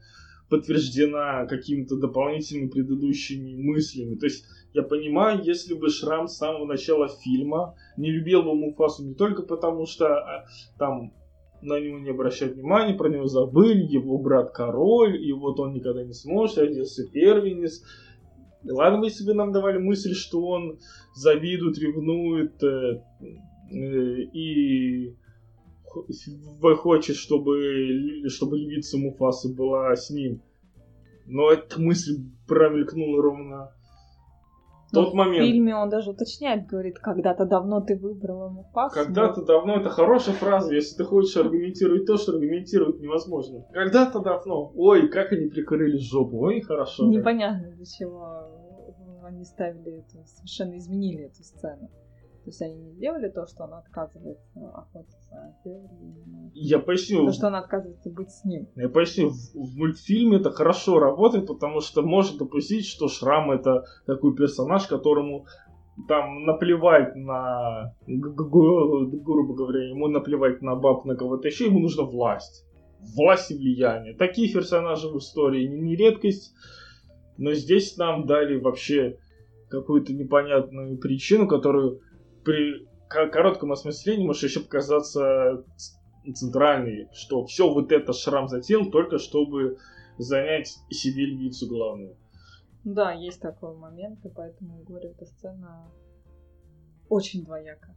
подтверждена 0.49 1.45
какими-то 1.45 1.97
дополнительными 1.97 2.69
предыдущими 2.69 3.55
мыслями. 3.55 4.15
То 4.15 4.25
есть 4.25 4.45
я 4.73 4.84
понимаю, 4.84 5.41
если 5.43 5.73
бы 5.73 5.89
Шрам 5.89 6.27
с 6.27 6.38
самого 6.38 6.65
начала 6.65 7.08
фильма 7.08 7.75
не 7.97 8.12
любил 8.12 8.43
бы 8.43 8.55
Муфасу 8.55 9.05
не 9.05 9.13
только 9.13 9.43
потому, 9.43 9.86
что 9.86 10.08
а, 10.08 10.45
там 10.77 11.13
на 11.62 11.79
него 11.79 11.99
не 11.99 12.10
обращают 12.10 12.55
внимания, 12.55 12.93
про 12.93 13.10
него 13.10 13.25
забыли, 13.25 13.84
его 13.84 14.17
брат 14.17 14.51
король, 14.51 15.21
и 15.23 15.32
вот 15.34 15.60
он 15.60 15.73
никогда 15.73 16.03
не 16.03 16.13
сможет, 16.13 16.58
родился 16.58 17.08
первенец. 17.12 17.84
Ладно, 18.63 18.99
бы 19.01 19.34
нам 19.34 19.51
давали 19.51 19.77
мысль, 19.77 20.13
что 20.13 20.41
он 20.41 20.79
завидует, 21.15 21.77
ревнует 21.77 22.62
э, 22.63 23.01
э, 23.71 24.21
и 24.34 25.15
хочет, 25.89 27.15
чтобы, 27.15 28.28
чтобы 28.28 28.58
львица 28.58 28.97
Муфасы 28.97 29.54
была 29.54 29.95
с 29.95 30.10
ним. 30.10 30.41
Но 31.25 31.52
эта 31.52 31.80
мысль 31.80 32.23
промелькнула 32.47 33.21
ровно 33.21 33.71
тот 34.91 35.13
момент. 35.13 35.45
В 35.45 35.47
фильме 35.47 35.75
он 35.75 35.89
даже 35.89 36.12
уточняет, 36.12 36.65
говорит, 36.65 36.99
когда-то 36.99 37.45
давно 37.45 37.82
ты 37.82 37.95
выбрала 37.95 38.49
Муфасу. 38.49 38.95
Когда-то 38.95 39.43
давно, 39.43 39.75
это 39.80 39.89
хорошая 39.89 40.36
фраза, 40.36 40.73
если 40.73 40.97
ты 40.97 41.04
хочешь 41.04 41.38
аргументировать 41.38 42.06
то, 42.06 42.17
что 42.17 42.34
аргументировать 42.34 42.99
невозможно. 42.99 43.65
Когда-то 43.71 44.19
давно. 44.19 44.71
Ой, 44.75 45.08
как 45.10 45.32
они 45.32 45.47
прикрыли 45.47 45.97
жопу, 45.97 46.39
ой, 46.39 46.62
хорошо. 46.62 47.08
Непонятно, 47.08 47.71
для 47.71 47.86
чего 47.86 48.60
они 49.23 49.43
ставили 49.43 49.99
это, 49.99 50.25
совершенно 50.25 50.78
изменили 50.78 51.25
эту 51.25 51.43
сцену. 51.43 51.89
То 52.43 52.49
есть 52.49 52.62
они 52.62 52.75
не 52.75 52.91
сделали 52.93 53.30
то, 53.30 53.45
что 53.47 53.65
она 53.65 53.80
отказывается 53.80 54.60
охотиться, 54.73 55.30
а 55.32 55.52
сделали 55.60 55.89
Я 56.54 56.80
поясню. 56.80 57.25
То, 57.25 57.34
что 57.34 57.47
она 57.47 57.60
отказывается 57.60 58.10
быть 58.10 58.32
с 58.32 58.45
ним. 58.45 58.67
Я 58.75 58.89
поясню, 58.89 59.30
в, 59.30 59.54
в 59.54 59.78
мультфильме 59.78 60.38
это 60.38 60.52
хорошо 60.52 60.99
работает, 60.99 61.47
потому 61.47 61.82
что 61.82 62.02
можно 62.02 62.39
допустить, 62.39 62.86
что 62.86 63.08
Шрам 63.08 63.52
это 63.52 63.84
такой 64.06 64.36
персонаж, 64.36 64.88
которому 64.88 65.45
там 66.08 66.45
наплевать 66.45 67.15
на, 67.15 67.93
грубо 68.08 69.54
говоря, 69.54 69.89
ему 69.89 70.08
наплевать 70.08 70.62
на 70.62 70.75
баб, 70.75 71.06
на 71.06 71.15
кого-то 71.15 71.47
еще, 71.47 71.65
ему 71.65 71.80
нужна 71.80 72.04
власть. 72.04 72.65
Власть 73.15 73.52
и 73.52 73.56
влияние. 73.56 74.15
Такие 74.15 74.52
персонажи 74.52 75.08
в 75.10 75.17
истории 75.17 75.67
не, 75.67 75.80
не 75.80 75.95
редкость, 75.95 76.54
но 77.38 77.54
здесь 77.54 77.97
нам 77.97 78.25
дали 78.25 78.60
вообще 78.60 79.17
какую-то 79.69 80.13
непонятную 80.13 80.97
причину, 80.97 81.47
которую 81.47 82.02
при 82.43 82.88
коротком 83.08 83.71
осмыслении 83.71 84.25
может 84.25 84.43
еще 84.43 84.62
показаться 84.62 85.63
центральный, 86.34 87.08
что 87.13 87.45
все 87.45 87.71
вот 87.71 87.91
это 87.91 88.13
шрам 88.13 88.47
затеял 88.47 88.89
только 88.91 89.17
чтобы 89.17 89.78
занять 90.17 90.78
себе 90.89 91.25
львицу 91.25 91.67
главную. 91.67 92.15
Да, 92.84 93.12
есть 93.12 93.41
такой 93.41 93.75
момент, 93.75 94.25
и 94.25 94.30
поэтому, 94.30 94.84
говорю, 94.84 95.10
эта 95.10 95.25
сцена 95.25 95.91
очень 97.10 97.43
двояка. 97.43 97.95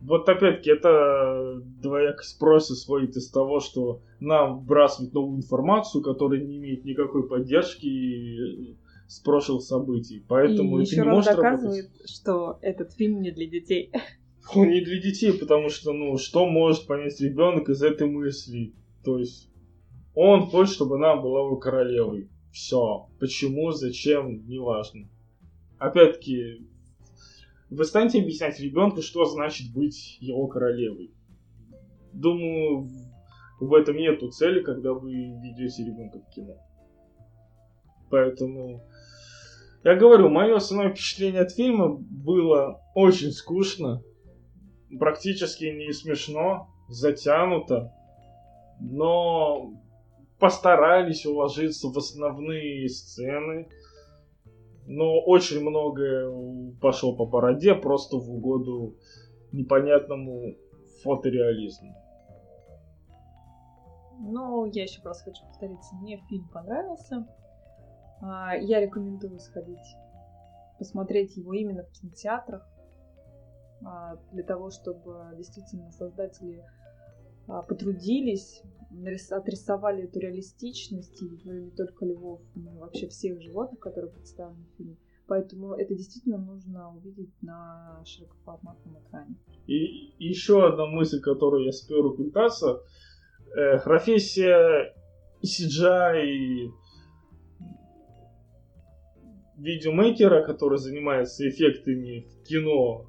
Вот 0.00 0.28
опять-таки, 0.28 0.70
это 0.70 1.60
двоякость 1.82 2.38
просто 2.38 2.74
сводит 2.74 3.16
из 3.16 3.30
того, 3.30 3.60
что 3.60 4.02
нам 4.20 4.60
вбрасывают 4.60 5.14
новую 5.14 5.38
информацию, 5.38 6.02
которая 6.02 6.40
не 6.40 6.58
имеет 6.58 6.84
никакой 6.84 7.28
поддержки 7.28 8.78
с 9.08 9.20
прошлых 9.20 9.62
событий. 9.62 10.24
Поэтому 10.26 10.78
и 10.78 10.82
еще 10.82 10.96
не 10.96 11.02
раз 11.02 11.26
доказывает, 11.26 11.84
работать. 11.86 12.10
что 12.10 12.58
этот 12.62 12.92
фильм 12.92 13.20
не 13.20 13.30
для 13.30 13.46
детей. 13.46 13.92
Он 14.54 14.68
не 14.68 14.80
для 14.80 15.00
детей, 15.00 15.32
потому 15.32 15.68
что, 15.68 15.92
ну, 15.92 16.16
что 16.18 16.46
может 16.46 16.86
понять 16.86 17.20
ребенок 17.20 17.68
из 17.68 17.82
этой 17.82 18.06
мысли? 18.06 18.74
То 19.02 19.18
есть, 19.18 19.50
он 20.14 20.46
хочет, 20.46 20.74
чтобы 20.74 20.96
она 20.96 21.16
была 21.16 21.40
его 21.40 21.56
королевой. 21.56 22.30
Все. 22.52 23.08
Почему, 23.18 23.72
зачем, 23.72 24.46
неважно. 24.46 25.08
Опять-таки, 25.78 26.66
вы 27.70 27.84
станете 27.84 28.20
объяснять 28.20 28.58
ребенку, 28.60 29.02
что 29.02 29.24
значит 29.24 29.72
быть 29.74 30.16
его 30.20 30.46
королевой. 30.46 31.10
Думаю, 32.12 32.88
в 33.60 33.74
этом 33.74 33.96
нету 33.96 34.30
цели, 34.30 34.62
когда 34.62 34.92
вы 34.92 35.12
ведете 35.12 35.84
ребенка 35.84 36.20
в 36.20 36.34
кино. 36.34 36.56
Поэтому 38.08 38.82
я 39.84 39.94
говорю, 39.94 40.28
мое 40.28 40.56
основное 40.56 40.92
впечатление 40.92 41.42
от 41.42 41.52
фильма 41.52 41.88
было 41.88 42.80
очень 42.94 43.30
скучно, 43.30 44.02
практически 44.98 45.64
не 45.64 45.92
смешно, 45.92 46.68
затянуто, 46.88 47.92
но 48.80 49.72
постарались 50.38 51.26
уложиться 51.26 51.88
в 51.88 51.96
основные 51.96 52.88
сцены, 52.88 53.68
но 54.86 55.20
очень 55.20 55.60
многое 55.60 56.30
пошло 56.80 57.14
по 57.16 57.26
бороде 57.26 57.74
просто 57.74 58.18
в 58.18 58.30
угоду 58.30 58.96
непонятному 59.52 60.54
фотореализму. 61.02 61.94
Ну, 64.18 64.64
я 64.66 64.84
еще 64.84 65.02
раз 65.02 65.22
хочу 65.22 65.44
повториться, 65.46 65.94
мне 65.96 66.22
фильм 66.28 66.48
понравился. 66.48 67.26
А, 68.20 68.56
я 68.56 68.80
рекомендую 68.80 69.38
сходить, 69.38 69.96
посмотреть 70.78 71.36
его 71.36 71.52
именно 71.54 71.84
в 71.84 71.90
кинотеатрах. 71.90 72.66
а, 73.84 74.16
для 74.32 74.42
того, 74.42 74.70
чтобы 74.70 75.34
действительно 75.36 75.90
создатели 75.92 76.64
а, 77.46 77.62
потрудились, 77.62 78.62
отрисовали 79.30 80.04
эту 80.04 80.18
реалистичность, 80.18 81.22
и 81.22 81.26
не 81.26 81.70
только 81.70 82.06
львов, 82.06 82.40
но 82.54 82.74
и 82.74 82.78
вообще 82.78 83.08
всех 83.08 83.40
животных, 83.42 83.80
которые 83.80 84.10
представлены 84.10 84.64
в 84.64 84.76
фильме. 84.76 84.96
Поэтому 85.26 85.74
это 85.74 85.94
действительно 85.94 86.38
нужно 86.38 86.94
увидеть 86.94 87.30
на 87.42 88.00
широкоформатном 88.04 88.98
экране. 89.00 89.34
И 89.66 90.14
еще 90.18 90.66
одна 90.66 90.86
мысль, 90.86 91.20
которую 91.20 91.64
я 91.64 91.72
спер 91.72 92.04
у 92.06 92.14
Культаса. 92.14 92.80
Э, 93.56 93.78
профессия 93.80 94.94
CGI 95.42 96.70
видеомейкера, 99.56 100.42
который 100.44 100.78
занимается 100.78 101.48
эффектами 101.48 102.26
в 102.42 102.46
кино, 102.46 103.06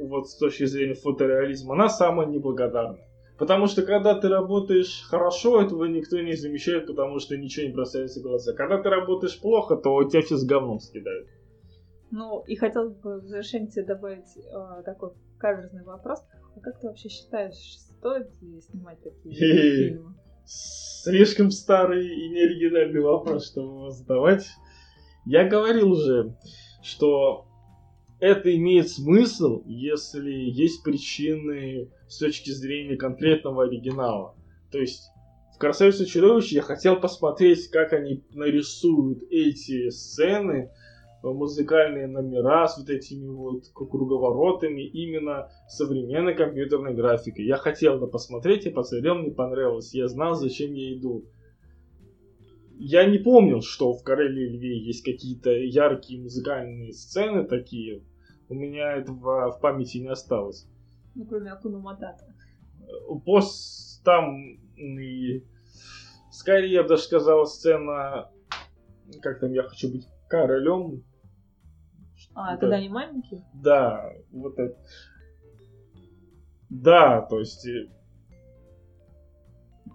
вот 0.00 0.28
с 0.28 0.36
точки 0.36 0.64
зрения 0.64 0.94
фотореализма, 0.94 1.74
она 1.74 1.88
самая 1.88 2.26
неблагодарная. 2.26 3.06
Потому 3.38 3.66
что 3.66 3.82
когда 3.82 4.14
ты 4.14 4.28
работаешь 4.28 5.02
хорошо, 5.08 5.60
этого 5.60 5.84
никто 5.86 6.20
не 6.20 6.34
замечает, 6.34 6.86
потому 6.86 7.18
что 7.18 7.36
ничего 7.36 7.66
не 7.66 7.72
бросается 7.72 8.20
в 8.20 8.22
глаза. 8.22 8.52
Когда 8.52 8.80
ты 8.80 8.88
работаешь 8.88 9.40
плохо, 9.40 9.76
то 9.76 10.04
тебя 10.04 10.22
все 10.22 10.36
с 10.36 10.44
говном 10.44 10.78
скидают. 10.78 11.28
Ну, 12.12 12.44
и 12.46 12.54
хотел 12.54 12.90
бы 12.90 13.20
в 13.20 13.26
завершение 13.26 13.68
тебе 13.68 13.86
добавить 13.86 14.36
э, 14.36 14.82
такой 14.84 15.10
каверзный 15.38 15.82
вопрос. 15.82 16.20
А 16.56 16.60
как 16.60 16.78
ты 16.78 16.86
вообще 16.86 17.08
считаешь, 17.08 17.56
стоит 17.56 18.30
ли 18.40 18.60
снимать 18.60 19.02
такие 19.02 19.34
фильмы? 19.34 20.14
Слишком 20.46 21.50
старый 21.50 22.06
и 22.06 22.28
неоригинальный 22.28 23.00
вопрос, 23.00 23.50
чтобы 23.50 23.78
его 23.78 23.90
задавать. 23.90 24.46
Я 25.26 25.48
говорил 25.48 25.92
уже, 25.92 26.36
что 26.82 27.46
это 28.20 28.54
имеет 28.54 28.88
смысл, 28.90 29.62
если 29.66 30.32
есть 30.32 30.82
причины 30.82 31.90
с 32.08 32.18
точки 32.18 32.50
зрения 32.50 32.96
конкретного 32.96 33.64
оригинала. 33.64 34.34
То 34.70 34.78
есть 34.78 35.02
в 35.54 35.58
«Красавице 35.58 36.04
чудовище» 36.04 36.56
я 36.56 36.62
хотел 36.62 37.00
посмотреть, 37.00 37.68
как 37.68 37.92
они 37.92 38.24
нарисуют 38.32 39.22
эти 39.30 39.88
сцены, 39.90 40.70
э, 41.22 41.26
музыкальные 41.26 42.06
номера 42.06 42.66
с 42.66 42.76
вот 42.76 42.90
этими 42.90 43.28
вот 43.28 43.64
круговоротами 43.72 44.82
именно 44.82 45.48
современной 45.68 46.34
компьютерной 46.34 46.94
графикой. 46.94 47.46
Я 47.46 47.56
хотел 47.56 47.96
это 47.96 48.06
посмотреть, 48.06 48.66
и 48.66 48.70
посмотрел, 48.70 49.14
мне 49.14 49.30
понравилось. 49.30 49.94
Я 49.94 50.08
знал, 50.08 50.34
зачем 50.34 50.72
я 50.74 50.94
иду 50.94 51.24
я 52.76 53.06
не 53.06 53.18
помнил, 53.18 53.62
что 53.62 53.92
в 53.92 54.02
Короле 54.02 54.48
Льве 54.48 54.78
есть 54.78 55.04
какие-то 55.04 55.50
яркие 55.50 56.20
музыкальные 56.20 56.92
сцены 56.92 57.44
такие. 57.44 58.02
У 58.48 58.54
меня 58.54 58.92
этого 58.92 59.52
в 59.52 59.60
памяти 59.60 59.98
не 59.98 60.08
осталось. 60.08 60.66
Ну, 61.14 61.24
кроме 61.24 61.52
Акуна 61.52 61.78
Матата. 61.78 62.34
Пост 63.24 64.02
там 64.04 64.36
и... 64.76 65.44
Скорее, 66.30 66.72
я 66.72 66.82
бы 66.82 66.90
даже 66.90 67.02
сказал, 67.02 67.46
сцена... 67.46 68.30
Как 69.22 69.38
там, 69.40 69.52
я 69.52 69.62
хочу 69.62 69.90
быть 69.92 70.08
королем. 70.28 71.04
А, 72.34 72.54
это... 72.54 72.60
когда 72.62 72.76
они 72.76 72.88
маленькие? 72.88 73.44
Да, 73.54 74.12
вот 74.32 74.58
это. 74.58 74.76
Да, 76.68 77.22
то 77.22 77.38
есть 77.38 77.66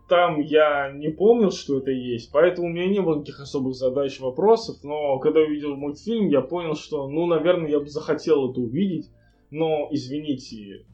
там 0.10 0.41
я 0.41 0.91
не 0.91 1.10
помнил, 1.10 1.51
что 1.51 1.78
это 1.78 1.91
есть, 1.91 2.32
поэтому 2.32 2.68
у 2.68 2.72
меня 2.72 2.88
не 2.88 3.01
было 3.01 3.16
никаких 3.16 3.39
особых 3.39 3.76
задач, 3.76 4.20
вопросов, 4.20 4.84
но 4.84 5.20
когда 5.20 5.39
увидел 5.41 5.76
мультфильм, 5.76 6.28
я 6.28 6.41
понял, 6.41 6.76
что, 6.76 7.07
ну, 7.07 7.28
наверное, 7.28 7.70
я 7.70 7.80
бы 7.80 7.88
захотел 7.88 8.51
это 8.51 8.60
увидеть, 8.60 9.10
но, 9.51 9.88
извините, 9.91 10.86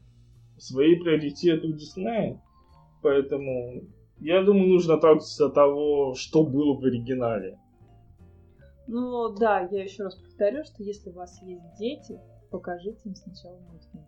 свои 0.58 0.94
приоритеты 0.96 1.66
у 1.66 1.72
Диснея, 1.72 2.40
поэтому 3.02 3.82
я 4.20 4.42
думаю, 4.42 4.68
нужно 4.68 4.94
отталкиваться 4.94 5.46
от 5.46 5.54
того, 5.54 6.14
что 6.14 6.44
было 6.44 6.78
в 6.78 6.84
оригинале. 6.84 7.58
Ну, 8.86 9.34
да, 9.34 9.68
я 9.70 9.82
еще 9.82 10.04
раз 10.04 10.14
повторю, 10.14 10.62
что 10.64 10.82
если 10.82 11.10
у 11.10 11.14
вас 11.14 11.42
есть 11.42 11.64
дети, 11.78 12.20
покажите 12.50 13.00
им 13.04 13.14
сначала 13.14 13.58
мультфильм. 13.58 14.04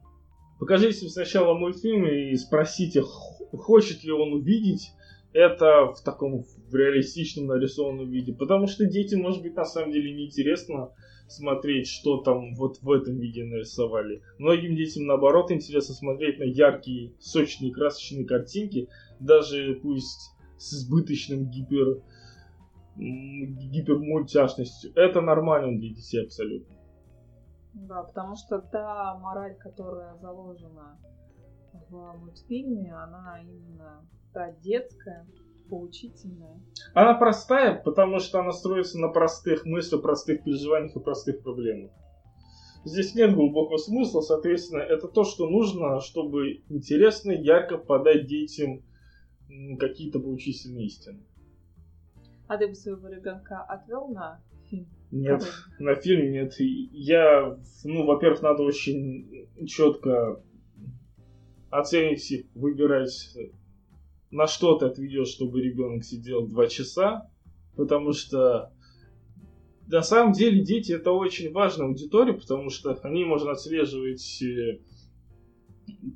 Покажите 0.61 1.05
им 1.07 1.11
сначала 1.11 1.55
мультфильм 1.55 2.07
и 2.07 2.37
спросите, 2.37 3.03
хочет 3.03 4.05
ли 4.05 4.13
он 4.13 4.33
увидеть 4.33 4.93
это 5.39 5.93
в 5.93 6.03
таком 6.03 6.43
в 6.43 6.75
реалистичном 6.75 7.47
нарисованном 7.47 8.11
виде. 8.11 8.35
Потому 8.35 8.67
что 8.67 8.87
детям, 8.87 9.21
может 9.21 9.41
быть, 9.43 9.55
на 9.55 9.65
самом 9.65 9.93
деле 9.93 10.13
неинтересно 10.13 10.91
смотреть, 11.29 11.87
что 11.87 12.23
там 12.23 12.57
вот 12.57 12.79
в 12.83 12.91
этом 12.91 13.19
виде 13.19 13.45
нарисовали. 13.45 14.21
Многим 14.39 14.75
детям, 14.75 15.07
наоборот, 15.07 15.53
интересно 15.53 15.95
смотреть 15.95 16.41
на 16.41 16.45
яркие, 16.45 17.13
сочные, 17.21 17.73
красочные 17.73 18.27
картинки, 18.27 18.89
даже 19.21 19.79
пусть 19.81 20.33
с 20.59 20.75
избыточным 20.75 21.49
гипер 21.49 22.03
гипермультяшностью. 22.97 24.91
Это 24.97 25.21
нормально 25.21 25.79
для 25.79 25.91
детей 25.91 26.25
абсолютно. 26.25 26.75
Да, 27.75 28.03
потому 28.03 28.35
что 28.35 28.59
та 28.59 29.17
мораль, 29.19 29.55
которая 29.55 30.17
заложена 30.17 30.99
в 31.89 32.17
мультфильме, 32.19 32.93
она 32.93 33.41
именно 33.41 34.05
та 34.39 34.53
детская, 34.53 35.27
поучительная. 35.69 36.61
Она 36.95 37.15
простая, 37.15 37.75
потому 37.75 38.21
что 38.21 38.39
она 38.39 38.53
строится 38.53 38.97
на 38.97 39.09
простых 39.09 39.65
мыслях, 39.67 40.03
простых 40.03 40.45
переживаниях 40.45 40.95
и 40.95 41.01
простых 41.01 41.43
проблемах. 41.43 41.91
Здесь 42.85 43.17
нет 43.17 43.35
глубокого 43.35 43.79
смысла, 43.79 44.21
соответственно, 44.21 44.79
это 44.81 45.09
то, 45.09 45.25
что 45.25 45.49
нужно, 45.49 45.99
чтобы 45.99 46.63
интересно, 46.69 47.33
ярко 47.33 47.79
подать 47.79 48.29
детям 48.29 48.85
какие-то 49.81 50.21
поучительные 50.21 50.87
истины. 50.87 51.19
А 52.47 52.57
ты 52.57 52.69
бы 52.69 52.77
своего 52.77 53.09
ребенка 53.09 53.63
отвел 53.63 54.07
на 54.07 54.41
фильм? 54.71 54.87
Нет, 55.11 55.43
на 55.81 55.97
фильм 55.97 56.31
нет. 56.31 56.55
Я, 56.61 57.59
ну, 57.83 58.07
во-первых, 58.07 58.41
надо 58.43 58.63
очень 58.63 59.49
четко 59.67 60.41
оценить, 61.71 62.47
выбирать 62.55 63.37
на 64.31 64.47
что 64.47 64.77
ты 64.77 64.87
отведешь, 64.87 65.29
чтобы 65.29 65.61
ребенок 65.61 66.05
сидел 66.05 66.47
два 66.47 66.67
часа, 66.67 67.31
потому 67.77 68.13
что 68.13 68.73
на 69.87 70.03
самом 70.03 70.33
деле 70.33 70.63
дети 70.63 70.93
это 70.93 71.13
очень 71.13 71.51
важная 71.53 71.87
аудитория, 71.87 72.35
потому 72.35 72.69
что 72.71 72.93
они 73.03 73.25
можно 73.25 73.53
отслеживать 73.53 74.43
э, 74.43 74.81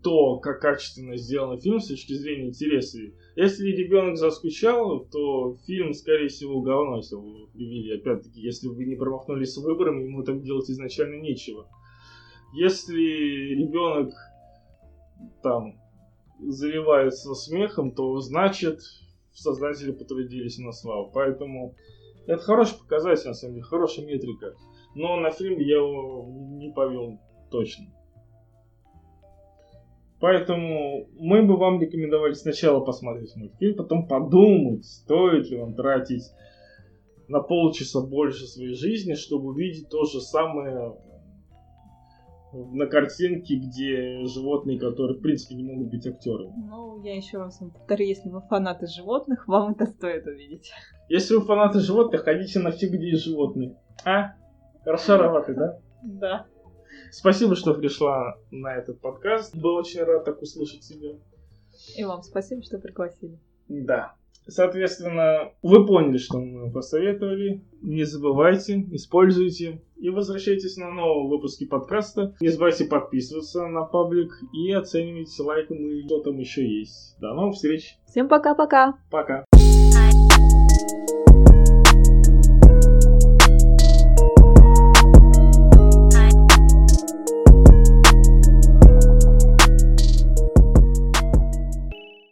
то, 0.02 0.38
как 0.38 0.60
качественно 0.60 1.16
сделан 1.16 1.58
фильм 1.58 1.80
с 1.80 1.88
точки 1.88 2.12
зрения 2.12 2.48
интереса. 2.48 2.98
Если 3.36 3.68
ребенок 3.68 4.18
заскучал, 4.18 5.06
то 5.06 5.56
фильм, 5.66 5.94
скорее 5.94 6.28
всего, 6.28 6.60
говно, 6.60 6.98
если 6.98 7.14
вы 7.14 7.46
привели. 7.48 7.98
Опять-таки, 7.98 8.40
если 8.40 8.68
вы 8.68 8.84
не 8.84 8.96
промахнулись 8.96 9.54
с 9.54 9.56
выбором, 9.56 10.00
ему 10.00 10.22
там 10.22 10.42
делать 10.42 10.68
изначально 10.70 11.20
нечего. 11.22 11.66
Если 12.52 13.54
ребенок 13.54 14.12
там 15.42 15.81
заливается 16.48 17.34
смехом, 17.34 17.92
то 17.92 18.18
значит 18.20 18.80
создатели 19.32 19.92
потрудились 19.92 20.58
на 20.58 20.72
славу. 20.72 21.10
Поэтому 21.12 21.74
это 22.26 22.42
хороший 22.42 22.78
показатель, 22.78 23.28
на 23.28 23.34
самом 23.34 23.54
деле, 23.54 23.64
хорошая 23.64 24.06
метрика. 24.06 24.54
Но 24.94 25.16
на 25.16 25.30
фильм 25.30 25.58
я 25.58 25.76
его 25.76 26.26
не 26.28 26.70
повел 26.70 27.18
точно. 27.50 27.86
Поэтому 30.20 31.08
мы 31.18 31.42
бы 31.42 31.56
вам 31.56 31.80
рекомендовали 31.80 32.34
сначала 32.34 32.78
посмотреть 32.78 33.34
мультфильм, 33.34 33.76
потом 33.76 34.06
подумать, 34.06 34.84
стоит 34.84 35.50
ли 35.50 35.58
вам 35.58 35.74
тратить 35.74 36.22
на 37.26 37.40
полчаса 37.40 38.02
больше 38.02 38.46
своей 38.46 38.74
жизни, 38.74 39.14
чтобы 39.14 39.48
увидеть 39.48 39.88
то 39.88 40.04
же 40.04 40.20
самое 40.20 40.94
на 42.52 42.86
картинке, 42.86 43.56
где 43.56 44.24
животные, 44.26 44.78
которые, 44.78 45.18
в 45.18 45.22
принципе, 45.22 45.54
не 45.54 45.64
могут 45.64 45.88
быть 45.90 46.06
актерами. 46.06 46.52
Ну, 46.68 47.02
я 47.02 47.16
еще 47.16 47.38
раз 47.38 47.60
вам 47.60 47.70
повторю, 47.70 48.04
если 48.06 48.28
вы 48.28 48.40
фанаты 48.42 48.86
животных, 48.86 49.48
вам 49.48 49.72
это 49.72 49.86
стоит 49.86 50.26
увидеть. 50.26 50.70
Если 51.08 51.34
вы 51.34 51.42
фанаты 51.42 51.80
животных, 51.80 52.24
ходите 52.24 52.58
на 52.60 52.70
все, 52.70 52.88
где 52.88 53.10
есть 53.10 53.24
животные. 53.24 53.76
А? 54.04 54.34
Расшароваты, 54.84 55.54
да? 55.54 55.78
Да. 56.02 56.46
Спасибо, 57.10 57.56
что 57.56 57.74
пришла 57.74 58.36
на 58.50 58.74
этот 58.74 59.00
подкаст. 59.00 59.56
Был 59.56 59.76
очень 59.76 60.02
рад 60.02 60.24
так 60.24 60.40
услышать 60.42 60.80
тебя. 60.80 61.18
И 61.96 62.04
вам 62.04 62.22
спасибо, 62.22 62.62
что 62.62 62.78
пригласили. 62.78 63.38
Да. 63.68 64.14
Соответственно, 64.46 65.52
вы 65.62 65.86
поняли, 65.86 66.18
что 66.18 66.38
мы 66.38 66.70
посоветовали. 66.70 67.62
Не 67.80 68.04
забывайте, 68.04 68.86
используйте 68.92 69.80
и 69.96 70.10
возвращайтесь 70.10 70.76
на 70.76 70.90
новые 70.90 71.28
выпуски 71.28 71.64
подкаста. 71.64 72.34
Не 72.40 72.48
забывайте 72.48 72.84
подписываться 72.86 73.66
на 73.68 73.84
паблик 73.84 74.32
и 74.52 74.72
оценивать 74.72 75.38
лайком 75.38 75.78
и 75.78 76.04
что 76.06 76.20
там 76.20 76.38
еще 76.38 76.66
есть. 76.66 77.16
До 77.20 77.34
новых 77.34 77.54
встреч. 77.54 77.96
Всем 78.06 78.28
пока-пока. 78.28 78.94
Пока. 79.10 79.40
-пока. 79.40 79.44
пока. 79.52 79.81